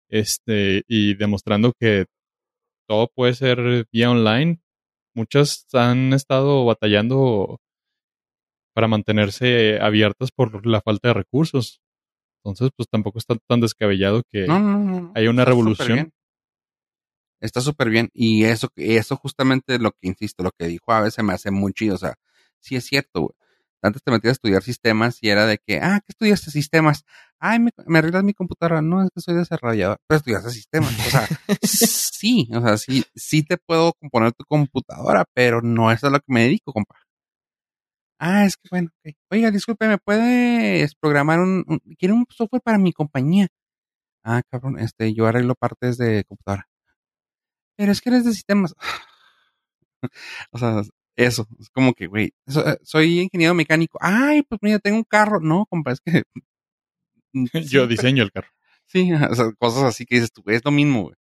[0.09, 2.05] este, y demostrando que
[2.87, 4.61] todo puede ser vía online.
[5.13, 7.59] Muchas han estado batallando
[8.73, 11.81] para mantenerse abiertas por la falta de recursos.
[12.43, 14.47] Entonces, pues tampoco está tan descabellado que.
[14.47, 16.13] No, no, no, hay una Está revolución.
[17.41, 18.09] Está súper bien.
[18.13, 21.73] Y eso, eso justamente lo que insisto, lo que dijo a veces me hace muy
[21.73, 21.95] chido.
[21.95, 22.15] O sea,
[22.59, 23.33] sí es cierto, güey.
[23.81, 27.05] Antes te metías a estudiar sistemas y era de que, ah, ¿qué estudiaste sistemas?
[27.39, 28.81] Ay, me, arreglas mi computadora.
[28.81, 29.97] No, es que soy desarrollador.
[30.07, 30.93] Pero estudiaste sistemas.
[30.99, 31.27] O sea,
[31.63, 36.19] sí, o sea, sí, sí te puedo componer tu computadora, pero no es a lo
[36.19, 36.95] que me dedico, compa.
[38.21, 39.13] Ah, es que bueno, ok.
[39.31, 43.47] Oiga, disculpe, ¿me puedes programar un, un quiero un software para mi compañía?
[44.23, 46.67] Ah, cabrón, este, yo arreglo partes de computadora.
[47.77, 48.75] Pero es que eres de sistemas.
[50.51, 50.81] o sea,
[51.25, 53.97] eso, es como que, güey, so- eh, soy ingeniero mecánico.
[54.01, 55.39] Ay, pues mira, tengo un carro.
[55.41, 56.23] No, compa, es que...
[57.73, 58.49] Yo diseño el carro.
[58.87, 61.15] Sí, o sea, cosas así que dices tú, güey, es lo mismo, güey.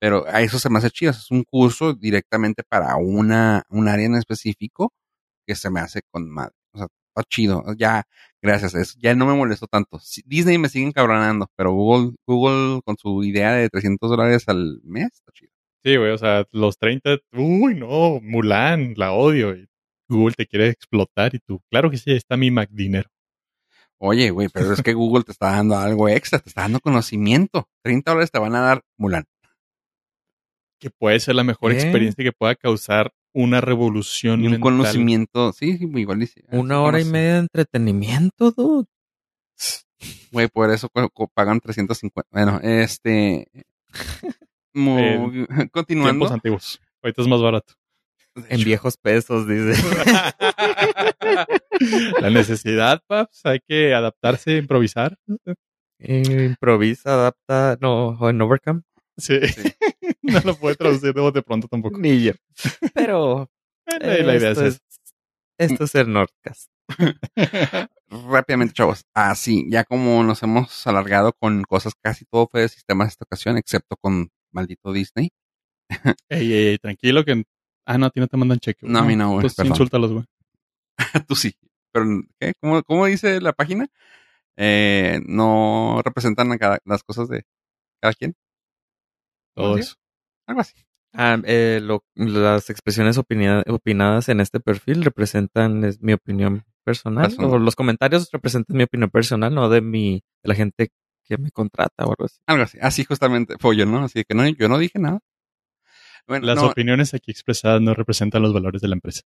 [0.00, 1.12] Pero a eso se me hace chido.
[1.12, 4.92] Es un curso directamente para una, un área en específico
[5.46, 6.54] que se me hace con madre.
[6.72, 7.64] O sea, está chido.
[7.78, 8.04] Ya,
[8.42, 8.98] gracias a eso.
[9.00, 10.00] Ya no me molestó tanto.
[10.26, 15.08] Disney me sigue encabronando, pero Google, Google con su idea de 300 dólares al mes,
[15.14, 15.52] está chido.
[15.82, 19.54] Sí, güey, o sea, los 30, uy, no, Mulan, la odio.
[19.56, 19.66] Y
[20.08, 23.08] Google te quiere explotar y tú, claro que sí, está mi Mac dinero.
[23.98, 27.68] Oye, güey, pero es que Google te está dando algo extra, te está dando conocimiento.
[27.82, 29.24] 30 dólares te van a dar Mulan.
[30.78, 31.80] Que puede ser la mejor ¿Qué?
[31.82, 34.72] experiencia que pueda causar una revolución Y un mental.
[34.72, 36.42] conocimiento, sí, sí, igual dice.
[36.50, 38.86] Una hora y media de entretenimiento, dude.
[40.32, 40.88] Güey, por eso
[41.34, 42.28] pagan 350.
[42.32, 43.46] Bueno, este.
[44.74, 46.10] muy- continuando.
[46.12, 46.80] Tiempos antiguos.
[47.02, 47.74] Ahorita es más barato.
[48.48, 49.80] En viejos pesos, dice.
[52.20, 55.16] la necesidad, paps, hay que adaptarse, improvisar.
[55.98, 58.82] Eh, Improvisa, adapta, no, en Overcome.
[59.18, 59.38] Sí.
[59.48, 59.72] Sí.
[60.22, 61.98] no lo puede traducir de pronto tampoco.
[61.98, 62.32] Ni yo.
[62.94, 63.50] Pero
[63.86, 64.80] Eh, la idea es esto, es,
[65.58, 66.70] esto es el Nordcast.
[68.08, 69.02] rápidamente, chavos.
[69.14, 73.56] Así, ya como nos hemos alargado con cosas, casi todo fue de sistemas esta ocasión,
[73.58, 75.30] excepto con maldito Disney.
[76.28, 77.44] Ey, ey, ey, tranquilo que...
[77.86, 78.80] Ah, no, a ti no te mandan cheque.
[78.82, 78.92] güey.
[78.92, 80.24] No, a mí no, güey, Pues insúltalos, güey.
[81.28, 81.54] Tú sí.
[81.92, 82.04] Pero,
[82.38, 82.52] ¿qué?
[82.60, 83.88] ¿Cómo, cómo dice la página?
[84.56, 87.42] Eh, no representan a cada- las cosas de
[88.00, 88.34] cada quien.
[89.56, 89.96] Todo ¿Cómo eso.
[90.46, 90.74] Algo así.
[91.12, 97.24] Ah, eh, lo- las expresiones opina- opinadas en este perfil representan es mi opinión personal.
[97.26, 97.50] Personal.
[97.50, 100.90] O los comentarios representan mi opinión personal, no de mi de la gente
[101.24, 102.38] que me contrata o algo así.
[102.46, 102.78] Algo así.
[102.80, 104.04] Así justamente, pollo, ¿no?
[104.04, 105.20] Así que no, yo no dije nada.
[106.26, 109.22] Bueno, Las no, opiniones aquí expresadas no representan los valores de la empresa.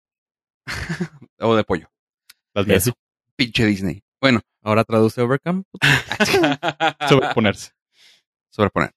[1.40, 1.90] o de pollo.
[2.54, 2.92] Las mías.
[3.36, 4.04] Pinche Disney.
[4.22, 5.64] Bueno, Ahora traduce Overcome.
[7.10, 7.72] Sobreponerse.
[8.50, 8.92] sobreponer.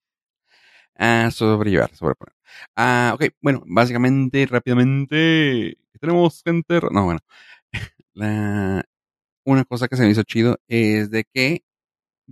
[0.95, 2.33] Ah, sobrellevar, sobreponer.
[2.75, 6.79] Ah, ok, bueno, básicamente, rápidamente, tenemos gente...
[6.91, 7.19] No, bueno.
[8.13, 8.83] La,
[9.43, 11.63] una cosa que se me hizo chido es de que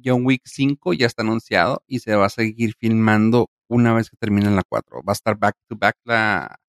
[0.03, 4.17] John Wick 5 ya está anunciado y se va a seguir filmando una vez que
[4.17, 5.01] termine la 4.
[5.03, 6.59] Va a estar back to back la,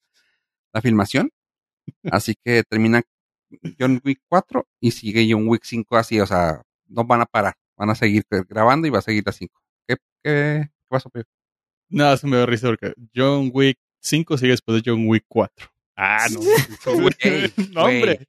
[0.72, 1.30] la filmación.
[2.10, 3.02] Así que termina
[3.78, 7.54] John Wick 4 y sigue John Wick 5 así, o sea, no van a parar.
[7.76, 9.54] Van a seguir grabando y va a seguir la 5.
[9.86, 11.22] ¿Qué, qué, qué pasó, Pío?
[11.88, 15.68] Nada, se me da risa porque John Wick 5 sigue después de John Wick 4.
[15.96, 16.40] Ah, no.
[17.00, 18.26] Güey, no, hombre.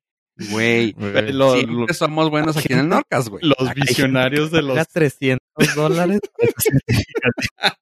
[0.52, 0.94] Güey,
[1.34, 3.44] Lo- siempre lo- somos buenos aquí en el Norcas, güey.
[3.44, 4.72] los visionarios de los...
[4.78, 5.40] Paga 300
[5.76, 6.20] dólares.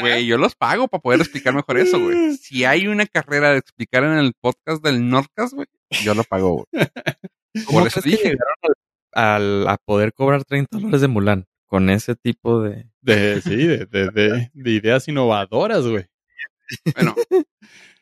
[0.00, 2.36] Güey, yo los pago para poder explicar mejor eso, güey.
[2.40, 5.66] Si hay una carrera de explicar en el podcast del Norcas, güey,
[6.02, 6.86] yo lo pago, güey.
[7.66, 8.22] ¿Cómo Por eso que dije.
[8.30, 8.54] llegaron
[9.12, 9.24] al,
[9.64, 11.46] al- a poder cobrar 30 dólares de Mulan?
[11.66, 12.86] Con ese tipo de...
[13.02, 16.06] De, sí, de, de, de, de ideas innovadoras, güey.
[16.94, 17.14] Bueno,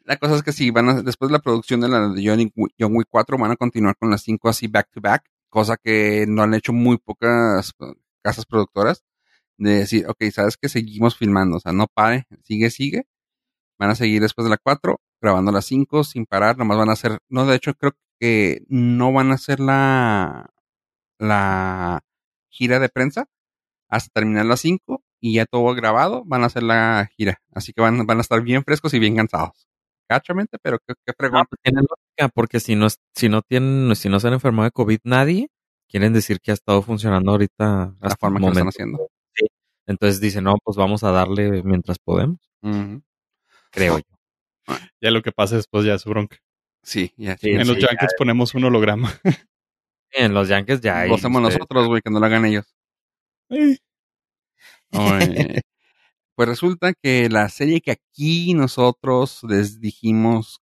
[0.07, 2.51] la cosa es que sí, van a, después de la producción de la de John
[2.79, 6.27] John Wick 4, van a continuar con las 5 así back to back, cosa que
[6.29, 7.73] no han hecho muy pocas
[8.23, 9.05] casas productoras.
[9.59, 13.07] De decir, ok, sabes que seguimos filmando, o sea, no pare, sigue, sigue.
[13.79, 16.95] Van a seguir después de la 4, grabando las 5 sin parar, nomás van a
[16.95, 20.51] hacer, no, de hecho, creo que no van a hacer la,
[21.19, 22.03] la
[22.51, 23.29] gira de prensa
[23.89, 27.41] hasta terminar las 5 y ya todo grabado, van a hacer la gira.
[27.53, 29.69] Así que van, van a estar bien frescos y bien cansados.
[30.09, 31.41] Cachamente, pero qué, qué fregón.
[31.41, 34.35] No, pues tiene lógica, porque si no, es- si no tienen, si no se han
[34.35, 35.49] enfermado de COVID nadie,
[35.89, 39.09] quieren decir que ha estado funcionando ahorita la hasta forma el que lo están haciendo.
[39.89, 42.39] Entonces dicen, no, pues vamos a darle mientras podemos,
[43.71, 44.75] creo yo.
[45.01, 46.39] Ya lo que pasa después ya es su bronca.
[46.83, 47.37] Sí, ya.
[47.37, 49.13] Sí, en los sí, Yankees ponemos un holograma.
[50.13, 51.09] En los Yankees ya hay.
[51.09, 52.65] Lo hacemos ustedes- nosotros, güey, que no lo hagan ellos.
[54.93, 55.61] Oye,
[56.37, 60.61] pues resulta que la serie que aquí nosotros les dijimos,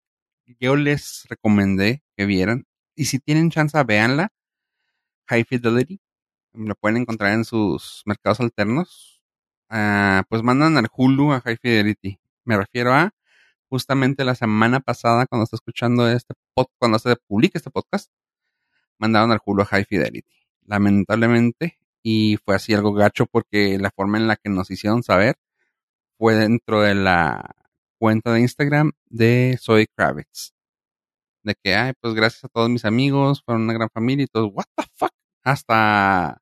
[0.60, 2.66] yo les recomendé que vieran,
[2.96, 4.30] y si tienen chance, véanla,
[5.28, 6.00] High Fidelity,
[6.54, 9.12] lo pueden encontrar en sus mercados alternos,
[9.74, 12.20] Ah, pues mandan al Hulu a High Fidelity.
[12.44, 13.12] Me refiero a
[13.70, 18.12] justamente la semana pasada, cuando está escuchando este pod, cuando se publica este podcast,
[19.00, 20.34] mandaron al Hulu a High Fidelity.
[20.66, 25.38] Lamentablemente, y fue así algo gacho porque la forma en la que nos hicieron saber
[26.22, 27.56] fue dentro de la
[28.00, 30.52] cuenta de Instagram de Soy Kravitz.
[31.42, 34.46] De que, ay, pues gracias a todos mis amigos, fueron una gran familia y todo,
[34.50, 35.10] what the fuck.
[35.44, 36.40] Hasta,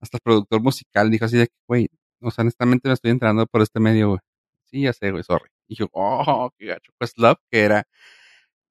[0.00, 1.88] hasta el productor musical dijo así de que, güey,
[2.20, 4.20] o sea, honestamente me estoy entrando por este medio, güey.
[4.66, 5.48] Sí, ya sé, güey, sorry.
[5.66, 6.92] Y yo, oh, qué gacho.
[6.98, 7.84] Pues Love, que era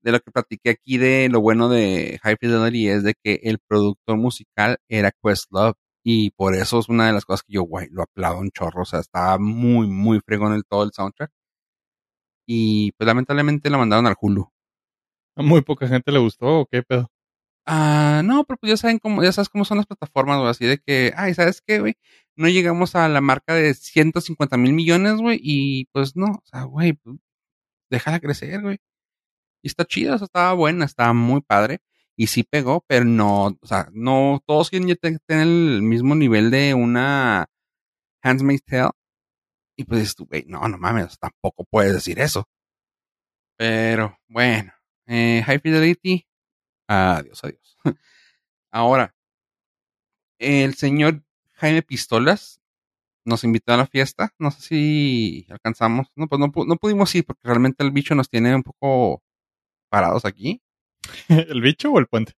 [0.04, 3.58] de lo que platiqué aquí de lo bueno de High Fidelity es de que el
[3.58, 7.88] productor musical era Questlove y por eso es una de las cosas que yo, güey,
[7.92, 11.32] lo aplaudo un chorro, o sea, estaba muy, muy fregón el todo el soundtrack.
[12.48, 14.50] Y pues lamentablemente la mandaron al Hulu.
[15.38, 17.10] a muy poca gente le gustó, ¿o qué pedo?
[17.68, 20.66] Ah, no, pero pues ya saben cómo, ya sabes cómo son las plataformas, güey, así
[20.66, 21.96] de que, ay, ¿sabes qué, güey?
[22.36, 26.64] No llegamos a la marca de 150 mil millones, güey, y pues no, o sea,
[26.66, 27.18] güey, pues,
[27.92, 28.80] déjala crecer, güey.
[29.64, 31.82] Y está chida, o sea, estaba buena, estaba muy padre.
[32.18, 34.96] Y sí pegó, pero no, o sea, no, todos quieren
[35.26, 37.48] tener el mismo nivel de una
[38.24, 38.92] Handmaid's Tale.
[39.78, 42.48] Y pues güey, no, no mames, tampoco puedes decir eso.
[43.58, 44.74] Pero, bueno,
[45.08, 46.28] eh, High Fidelity,
[46.88, 47.78] adiós, adiós.
[48.72, 49.16] Ahora,
[50.40, 52.62] el señor Jaime Pistolas
[53.26, 54.34] nos invitó a la fiesta.
[54.40, 56.08] No sé si alcanzamos.
[56.16, 59.24] No, pues no, no pudimos ir porque realmente el bicho nos tiene un poco
[59.90, 60.63] parados aquí.
[61.30, 62.34] ¿El bicho o el puente?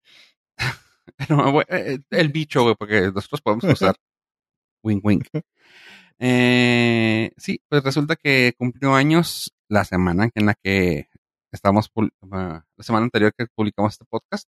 [1.29, 3.95] No, güey, eh, el bicho, güey, porque nosotros podemos cruzar.
[4.83, 5.29] wink, wink.
[6.19, 11.09] Eh, sí, pues resulta que cumplió años la semana en la que
[11.53, 11.91] estamos,
[12.23, 14.49] la semana anterior que publicamos este podcast.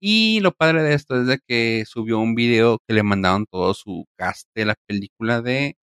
[0.00, 3.74] Y lo padre de esto es de que subió un video que le mandaron todo
[3.74, 5.76] su cast de la película de...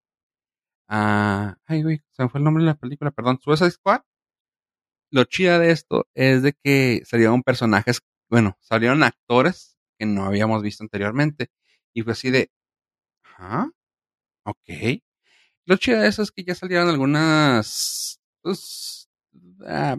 [0.90, 3.40] ah, ay, güey, se me fue el nombre de la película, perdón.
[3.42, 4.02] Suicide Squad.
[5.12, 10.62] Lo chida de esto es de que salieron personajes, bueno, salieron actores que no habíamos
[10.64, 11.50] visto anteriormente.
[11.94, 12.52] Y fue así de...
[13.38, 13.70] ¿Ah?
[14.46, 15.02] Ok.
[15.66, 19.10] Lo chido de eso es que ya salieron algunas pues,
[19.66, 19.98] ah,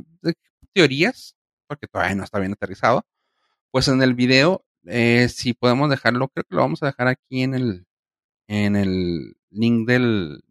[0.73, 1.37] teorías,
[1.69, 3.05] porque todavía no está bien aterrizado.
[3.71, 7.43] Pues en el video, eh, si podemos dejarlo, creo que lo vamos a dejar aquí
[7.43, 7.87] en el,
[8.49, 10.43] en el link del,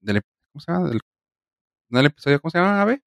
[0.00, 0.22] del
[0.52, 0.88] ¿cómo se llama?
[0.90, 1.00] Del,
[1.90, 3.02] del episodio, ¿cómo se llama, Ave?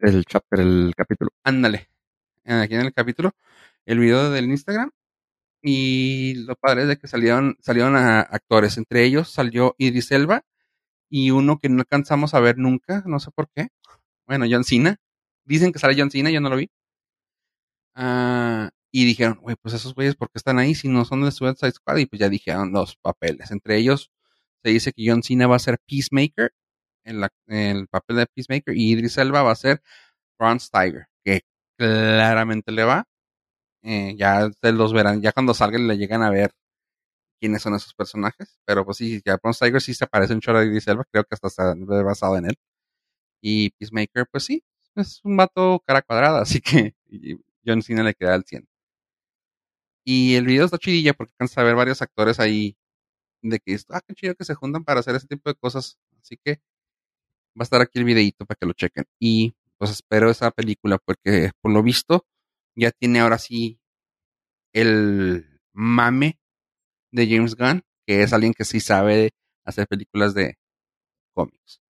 [0.00, 1.30] El chapter, el capítulo.
[1.44, 1.88] Ándale.
[2.44, 3.32] Aquí en el capítulo,
[3.84, 4.90] el video del Instagram.
[5.62, 8.78] Y lo padre es de que salieron, salieron a actores.
[8.78, 10.44] Entre ellos salió Idris Elba
[11.10, 13.68] y uno que no alcanzamos a ver nunca, no sé por qué.
[14.26, 14.98] Bueno, John Cena.
[15.44, 16.70] Dicen que sale John Cena, yo no lo vi.
[17.94, 21.32] Ah, y dijeron, güey, pues esos güeyes, ¿por qué están ahí si no son de
[21.32, 21.96] Suicide Squad?
[21.98, 23.50] Y pues ya dijeron los papeles.
[23.50, 24.10] Entre ellos,
[24.62, 26.52] se dice que John Cena va a ser Peacemaker,
[27.08, 29.82] en, el papel de Peacemaker, y Idris Elba va a ser
[30.38, 31.42] Ron Steiger, que
[31.78, 33.04] claramente le va.
[33.82, 36.52] Eh, ya se los verán, ya cuando salgan le llegan a ver
[37.40, 38.58] quiénes son esos personajes.
[38.64, 41.24] Pero pues sí, ya Ron Steiger sí se parece un chorro de Idris Elba, creo
[41.24, 42.56] que hasta está basado en él.
[43.42, 44.64] Y Peacemaker, pues sí,
[44.96, 46.94] es un vato cara cuadrada, así que
[47.66, 48.66] John Cena le queda al 100.
[50.04, 52.76] Y el video está chidilla porque cansa ver varios actores ahí
[53.42, 55.98] de que ah, qué chido que se juntan para hacer ese tipo de cosas.
[56.22, 56.60] Así que
[57.58, 59.04] va a estar aquí el videito para que lo chequen.
[59.18, 62.26] Y pues espero esa película porque por lo visto
[62.76, 63.80] ya tiene ahora sí
[64.72, 66.38] el mame
[67.12, 69.30] de James Gunn, que es alguien que sí sabe
[69.64, 70.56] hacer películas de
[71.34, 71.80] cómics.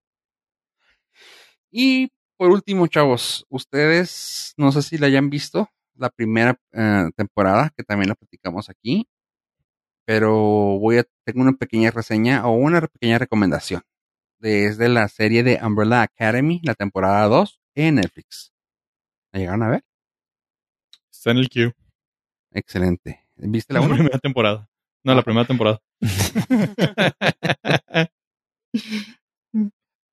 [1.70, 2.08] Y
[2.38, 7.82] por último, chavos, ustedes no sé si la hayan visto la primera eh, temporada, que
[7.82, 9.08] también la platicamos aquí,
[10.06, 10.32] pero
[10.78, 13.82] voy a tengo una pequeña reseña o una pequeña recomendación.
[14.38, 18.52] Desde la serie de Umbrella Academy, la temporada 2, en Netflix.
[19.32, 19.84] ¿La llegaron a ver?
[21.10, 21.74] Está en el queue.
[22.52, 23.28] Excelente.
[23.36, 24.68] ¿Viste la, La primera temporada.
[25.04, 25.80] No, la primera temporada.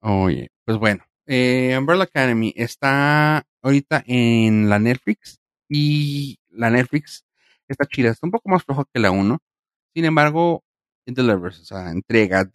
[0.01, 1.03] Oye, pues bueno.
[1.27, 7.25] Eh, Umbrella Academy está ahorita en la Netflix y la Netflix
[7.67, 8.11] está chida.
[8.11, 9.39] Está un poco más flojo que la 1.
[9.93, 10.63] Sin embargo,
[11.05, 12.49] it delivers, o sea, entrega.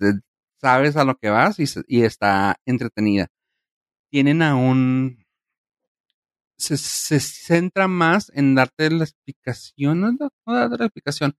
[0.60, 3.28] Sabes a lo que vas y, y está entretenida.
[4.10, 5.24] Tienen a un...
[6.58, 11.36] Se, se centra más en darte la explicación, no, no no darte la explicación.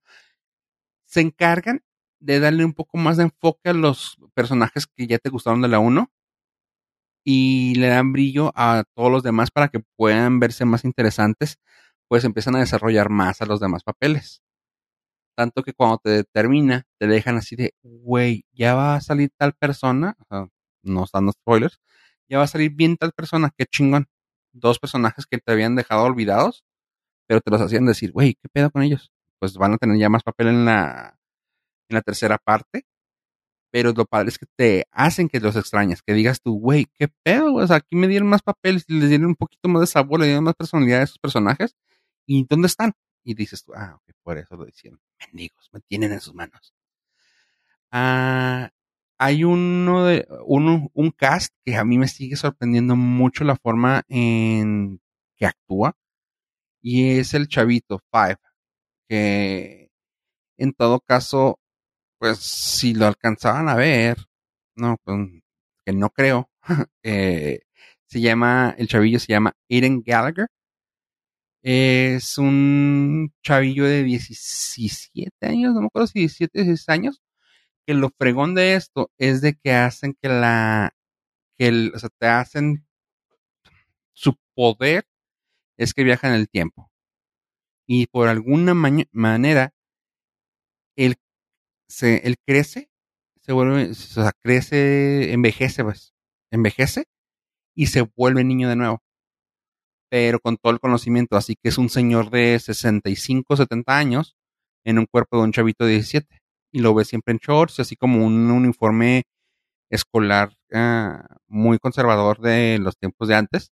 [1.05, 1.83] Se encargan
[2.19, 5.67] de darle un poco más de enfoque a los personajes que ya te gustaron de
[5.67, 6.09] la 1
[7.23, 11.59] y le dan brillo a todos los demás para que puedan verse más interesantes,
[12.07, 14.41] pues empiezan a desarrollar más a los demás papeles.
[15.35, 19.53] Tanto que cuando te termina, te dejan así de, güey, ya va a salir tal
[19.53, 20.15] persona,
[20.83, 21.79] no están los spoilers,
[22.29, 24.07] ya va a salir bien tal persona, qué chingón.
[24.53, 26.63] Dos personajes que te habían dejado olvidados,
[27.27, 29.11] pero te los hacían decir, güey, ¿qué pedo con ellos?
[29.39, 31.17] Pues van a tener ya más papel en la,
[31.89, 32.85] en la tercera parte
[33.71, 37.07] pero lo padre es que te hacen que los extrañas, que digas tú, güey, qué
[37.23, 40.19] pedo, o sea, aquí me dieron más papeles les dieron un poquito más de sabor,
[40.19, 41.75] le dieron más personalidad a esos personajes,
[42.27, 42.93] ¿y dónde están?
[43.23, 46.73] Y dices tú, ah, ok, por eso lo hicieron, mendigos, me tienen en sus manos.
[47.91, 48.69] Ah,
[49.17, 54.03] hay uno de, uno, un cast que a mí me sigue sorprendiendo mucho la forma
[54.07, 55.01] en
[55.37, 55.95] que actúa,
[56.81, 58.37] y es el chavito Five,
[59.09, 59.91] que
[60.57, 61.59] en todo caso
[62.21, 64.17] pues si lo alcanzaban a ver,
[64.75, 65.17] no, pues
[65.85, 66.51] que no creo,
[67.03, 67.61] eh,
[68.05, 70.47] se llama, el chavillo se llama Aiden Gallagher.
[71.63, 77.21] Es un chavillo de 17 años, no me acuerdo si 17, 16 años,
[77.87, 80.93] que lo fregón de esto es de que hacen que la,
[81.57, 82.85] que el, o sea, te hacen,
[84.13, 85.05] su poder
[85.77, 86.91] es que viaja en el tiempo.
[87.87, 89.73] Y por alguna manera,
[90.95, 91.15] él
[91.89, 92.89] se, él crece,
[93.41, 96.13] se vuelve, o sea, crece, envejece, pues,
[96.51, 97.05] envejece
[97.75, 99.03] y se vuelve niño de nuevo.
[100.11, 104.35] Pero con todo el conocimiento, así que es un señor de 65, 70 años
[104.83, 106.27] en un cuerpo de un chavito de 17.
[106.73, 109.23] Y lo ves siempre en shorts, así como un uniforme
[109.89, 113.71] escolar ah, muy conservador de los tiempos de antes.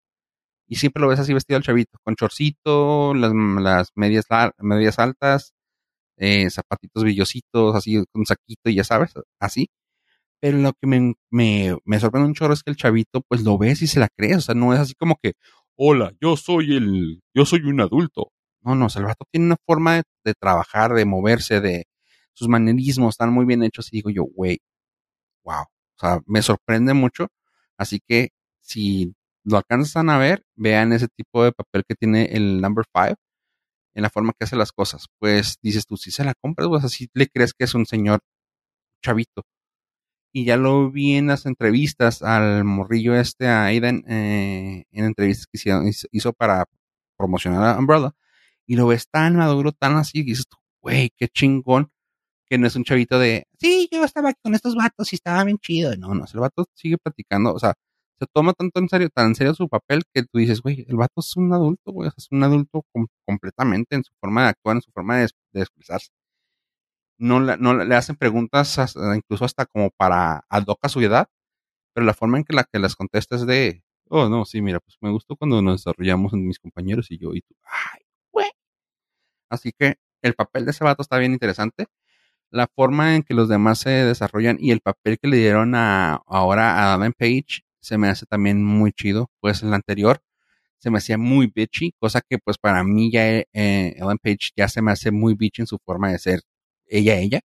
[0.68, 3.32] Y siempre lo ves así vestido el chavito, con chorcito, las,
[3.96, 4.26] medias,
[4.58, 5.54] medias altas,
[6.18, 9.70] eh, zapatitos brillositos, así, con saquito y ya sabes, así.
[10.40, 13.82] Pero lo que me, me, sorprende un chorro es que el chavito, pues lo ves
[13.82, 14.38] y se la crees.
[14.38, 15.34] O sea, no es así como que,
[15.78, 18.32] hola, yo soy el, yo soy un adulto.
[18.62, 21.84] No, no, el tiene una forma de, de trabajar, de moverse, de
[22.34, 23.88] sus manerismos están muy bien hechos.
[23.92, 24.58] Y digo yo, güey,
[25.44, 25.62] wow.
[25.62, 27.28] O sea, me sorprende mucho.
[27.78, 29.14] Así que si
[29.44, 33.16] lo alcanzan a ver, vean ese tipo de papel que tiene el number five
[33.94, 35.06] en la forma que hace las cosas.
[35.18, 38.20] Pues dices tú, si se la compras, pues así le crees que es un señor
[39.02, 39.44] chavito.
[40.38, 45.48] Y ya lo vi en las entrevistas al morrillo este, a Aiden, eh, en entrevistas
[45.52, 45.58] que
[46.12, 46.64] hizo, para
[47.16, 48.12] promocionar a Umbrella.
[48.64, 50.46] Y lo ves tan maduro, tan así, y dices
[50.80, 51.90] güey, qué chingón,
[52.48, 55.42] que no es un chavito de, sí, yo estaba aquí con estos vatos y estaba
[55.42, 55.96] bien chido.
[55.96, 57.74] No, no, el vato sigue platicando, o sea,
[58.20, 61.20] se toma tanto en serio, tan serio su papel que tú dices, güey, el vato
[61.20, 64.82] es un adulto, güey, es un adulto com- completamente en su forma de actuar, en
[64.82, 66.10] su forma de, de expresarse.
[67.18, 68.78] No, no le hacen preguntas
[69.16, 71.28] incluso hasta como para ad su edad,
[71.94, 74.80] pero la forma en que la que las contesta es de, oh, no, sí, mira,
[74.80, 78.02] pues me gustó cuando nos desarrollamos mis compañeros y yo y tú, ay,
[78.32, 78.50] güey.
[79.50, 81.86] Así que el papel de ese vato está bien interesante.
[82.50, 86.22] La forma en que los demás se desarrollan y el papel que le dieron a,
[86.26, 89.30] ahora a Adam Page se me hace también muy chido.
[89.40, 90.20] Pues en el anterior
[90.78, 94.82] se me hacía muy bitchy, cosa que pues para mí ya eh, Page ya se
[94.82, 96.40] me hace muy bitchy en su forma de ser
[96.88, 97.40] ella, ella.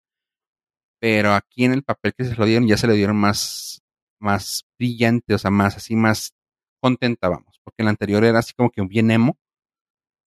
[1.00, 3.82] Pero aquí en el papel que se lo dieron ya se le dieron más,
[4.20, 6.34] más brillante, o sea, más así, más
[6.82, 7.60] contenta, vamos.
[7.64, 9.38] Porque en el anterior era así como que bien emo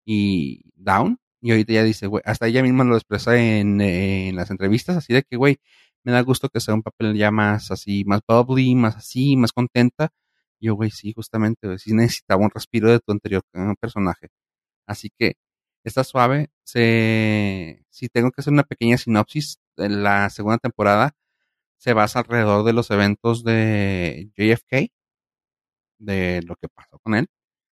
[0.06, 1.20] y down.
[1.42, 5.38] Y ahorita ya dice, hasta ella misma lo expresa en, las entrevistas, así de que,
[5.38, 5.58] güey,
[6.04, 9.52] me da gusto que sea un papel ya más así, más bubbly, más así, más
[9.54, 10.12] contenta
[10.60, 14.30] yo, güey, sí, justamente, sí necesitaba un respiro de tu anterior eh, personaje.
[14.88, 15.36] Así que
[15.90, 16.50] está suave.
[16.64, 21.16] Se, si tengo que hacer una pequeña sinopsis, la segunda temporada
[21.78, 24.92] se basa alrededor de los eventos de JFK,
[26.00, 27.28] de lo que pasó con él.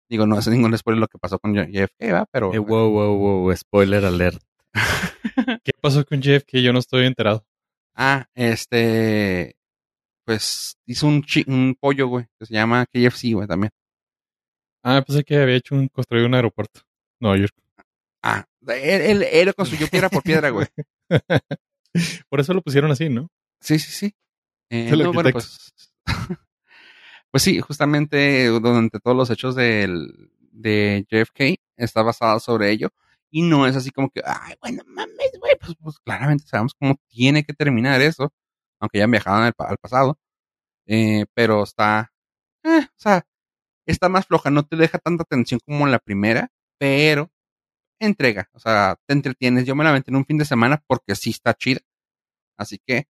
[0.09, 2.27] Digo, no es ningún spoiler lo que pasó con JFK, ¿va?
[2.31, 2.53] Pero.
[2.53, 4.43] Eh, wow, wow, wow, spoiler alert.
[5.65, 6.59] ¿Qué pasó con JFK?
[6.59, 7.47] Yo no estoy enterado.
[7.95, 9.57] Ah, este
[10.25, 13.73] pues hizo un, un pollo, güey, que se llama KFC, güey, también.
[14.83, 16.83] Ah, pensé que había hecho un, construido un aeropuerto.
[17.21, 17.55] Nueva York.
[18.23, 20.69] Ah, él, él, lo construyó piedra por piedra, güey.
[22.29, 23.29] por eso lo pusieron así, ¿no?
[23.61, 24.15] Sí, sí, sí.
[24.71, 25.73] Eh, no, bueno, pues,
[27.31, 32.91] pues sí, justamente durante todos los hechos del, de JFK está basado sobre ello.
[33.31, 36.97] Y no es así como que, ay, bueno, mames, güey, pues, pues claramente sabemos cómo
[37.09, 38.33] tiene que terminar eso
[38.83, 40.19] aunque ya han viajado al, pasado.
[40.87, 42.13] Eh, pero está,
[42.65, 43.25] eh, o sea,
[43.87, 47.31] está más floja, no te deja tanta atención como la primera, pero
[48.07, 49.67] entrega, o sea, te entretienes.
[49.67, 51.81] Yo me la aventé en un fin de semana porque sí está chida.
[52.59, 53.07] Así que,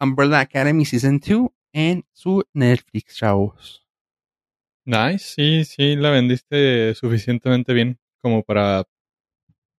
[0.00, 3.86] Umbrella Academy Season 2 en su Netflix, chavos.
[4.86, 8.84] Nice, sí, sí, la vendiste suficientemente bien como para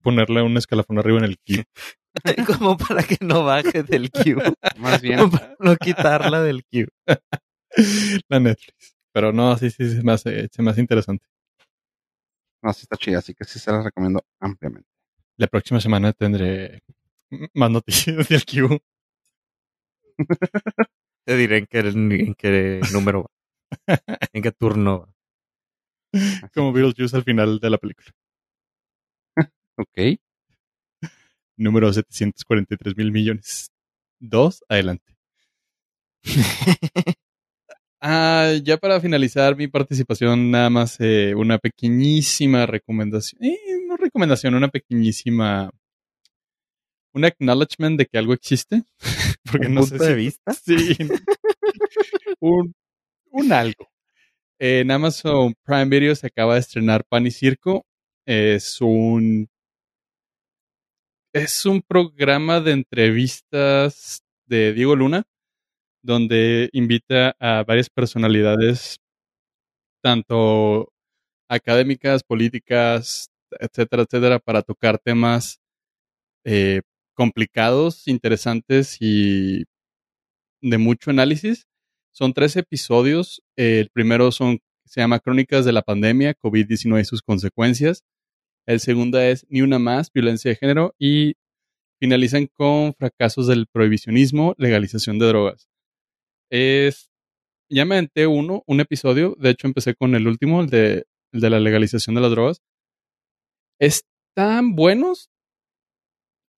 [0.02, 1.66] ponerle un escalafón arriba en el kit.
[2.46, 4.42] Como para que no baje del queue.
[4.78, 5.18] Más bien.
[5.58, 6.88] no quitarla del queue.
[8.28, 8.94] La Netflix.
[9.12, 11.26] Pero no, sí, sí, se me hace, se me hace interesante.
[12.64, 14.88] No, sí está chida, así que sí se la recomiendo ampliamente.
[15.36, 16.80] La próxima semana tendré
[17.52, 18.80] más noticias del queue.
[21.26, 23.98] Te diré en qué, en qué número va.
[24.32, 25.14] En qué turno va.
[26.54, 28.10] Como Beetlejuice al final de la película.
[29.76, 30.18] ok
[31.56, 33.70] número 743 mil millones.
[34.20, 35.14] Dos, adelante.
[38.04, 43.42] ah, ya para finalizar mi participación, nada más eh, una pequeñísima recomendación.
[43.42, 45.70] Eh, no recomendación, una pequeñísima.
[47.12, 48.82] Un acknowledgement de que algo existe.
[49.50, 50.52] Porque ¿Un no punto de vista?
[50.64, 50.96] Sí.
[52.40, 52.74] un,
[53.30, 53.88] un algo.
[54.58, 57.84] En Amazon Prime Video se acaba de estrenar Pan y Circo.
[58.26, 59.48] Es un
[61.34, 65.24] es un programa de entrevistas de Diego Luna,
[66.04, 68.98] donde invita a varias personalidades,
[70.02, 70.92] tanto
[71.48, 75.60] académicas, políticas, etcétera, etcétera, para tocar temas
[76.44, 76.82] eh,
[77.14, 79.64] complicados, interesantes y
[80.60, 81.66] de mucho análisis.
[82.12, 83.42] Son tres episodios.
[83.56, 88.04] el primero son, se llama Crónicas de la Pandemia, COVID-19 y sus consecuencias.
[88.66, 90.94] El segundo es Ni una más, violencia de género.
[90.98, 91.34] Y
[91.98, 95.68] finalizan con fracasos del prohibicionismo, legalización de drogas.
[96.50, 97.10] Es,
[97.70, 99.36] ya me aventé uno, un episodio.
[99.38, 102.62] De hecho, empecé con el último, el de, el de la legalización de las drogas.
[103.80, 105.30] Están buenos.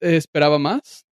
[0.00, 1.06] Esperaba más.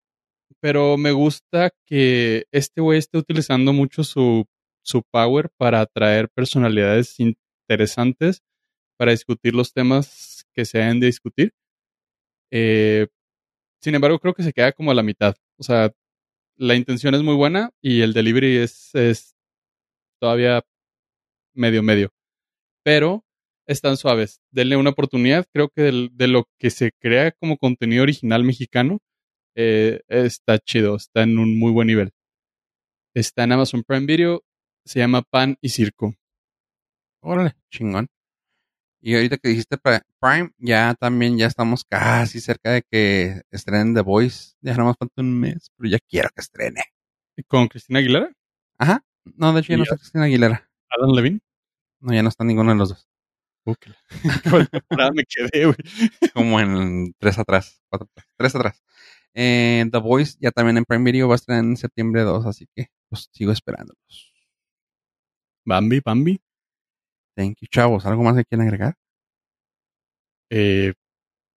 [0.60, 4.46] Pero me gusta que este güey esté utilizando mucho su,
[4.84, 8.42] su power para atraer personalidades interesantes
[8.98, 11.52] para discutir los temas que se hayan de discutir.
[12.52, 13.08] Eh,
[13.80, 15.34] sin embargo, creo que se queda como a la mitad.
[15.58, 15.92] O sea,
[16.62, 19.34] la intención es muy buena y el delivery es, es
[20.20, 20.62] todavía
[21.54, 22.10] medio medio.
[22.84, 23.24] Pero
[23.66, 24.40] están suaves.
[24.52, 25.44] Denle una oportunidad.
[25.52, 29.00] Creo que de, lo que se crea como contenido original mexicano
[29.56, 30.94] eh, está chido.
[30.94, 32.12] Está en un muy buen nivel.
[33.12, 34.44] Está en Amazon Prime Video.
[34.84, 36.14] Se llama Pan y Circo.
[37.22, 38.06] Órale, chingón.
[39.04, 39.76] Y ahorita que dijiste
[40.20, 44.54] Prime, ya también ya estamos casi cerca de que estrenen The Voice.
[44.60, 46.82] Ya nada más falta un mes, pero ya quiero que estrene.
[47.48, 48.30] ¿Con Cristina Aguilera?
[48.78, 49.04] Ajá.
[49.24, 50.70] No, de hecho ya no está Cristina Aguilera.
[50.88, 51.40] ¿Adam Levine?
[51.98, 53.08] No, ya no está ninguno de los dos.
[55.14, 55.76] Me quedé, güey.
[56.32, 58.84] Como en tres atrás, cuatro atrás, tres atrás.
[59.34, 62.68] Eh, The Voice ya también en Prime Video va a estar en septiembre 2, así
[62.74, 64.32] que pues sigo esperándolos.
[65.64, 66.40] Bambi, Bambi.
[67.36, 68.06] Thank you, chavos.
[68.06, 68.94] ¿Algo más que quieran agregar?
[70.50, 70.92] Eh,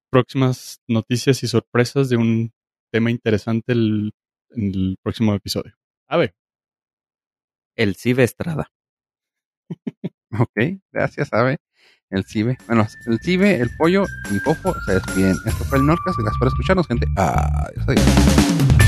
[0.09, 2.53] próximas noticias y sorpresas de un
[2.91, 4.13] tema interesante el,
[4.51, 5.73] en el próximo episodio.
[6.07, 6.33] A ver.
[7.75, 8.71] El Cibe Estrada.
[10.39, 11.57] ok, gracias, Ave.
[12.09, 12.57] El Cibe.
[12.67, 15.35] Bueno, el Cibe, el pollo y Fofo se despiden.
[15.45, 16.15] Esto fue el Norcas.
[16.15, 17.07] Gracias por escucharnos, gente.
[17.17, 18.84] Adiós, adiós.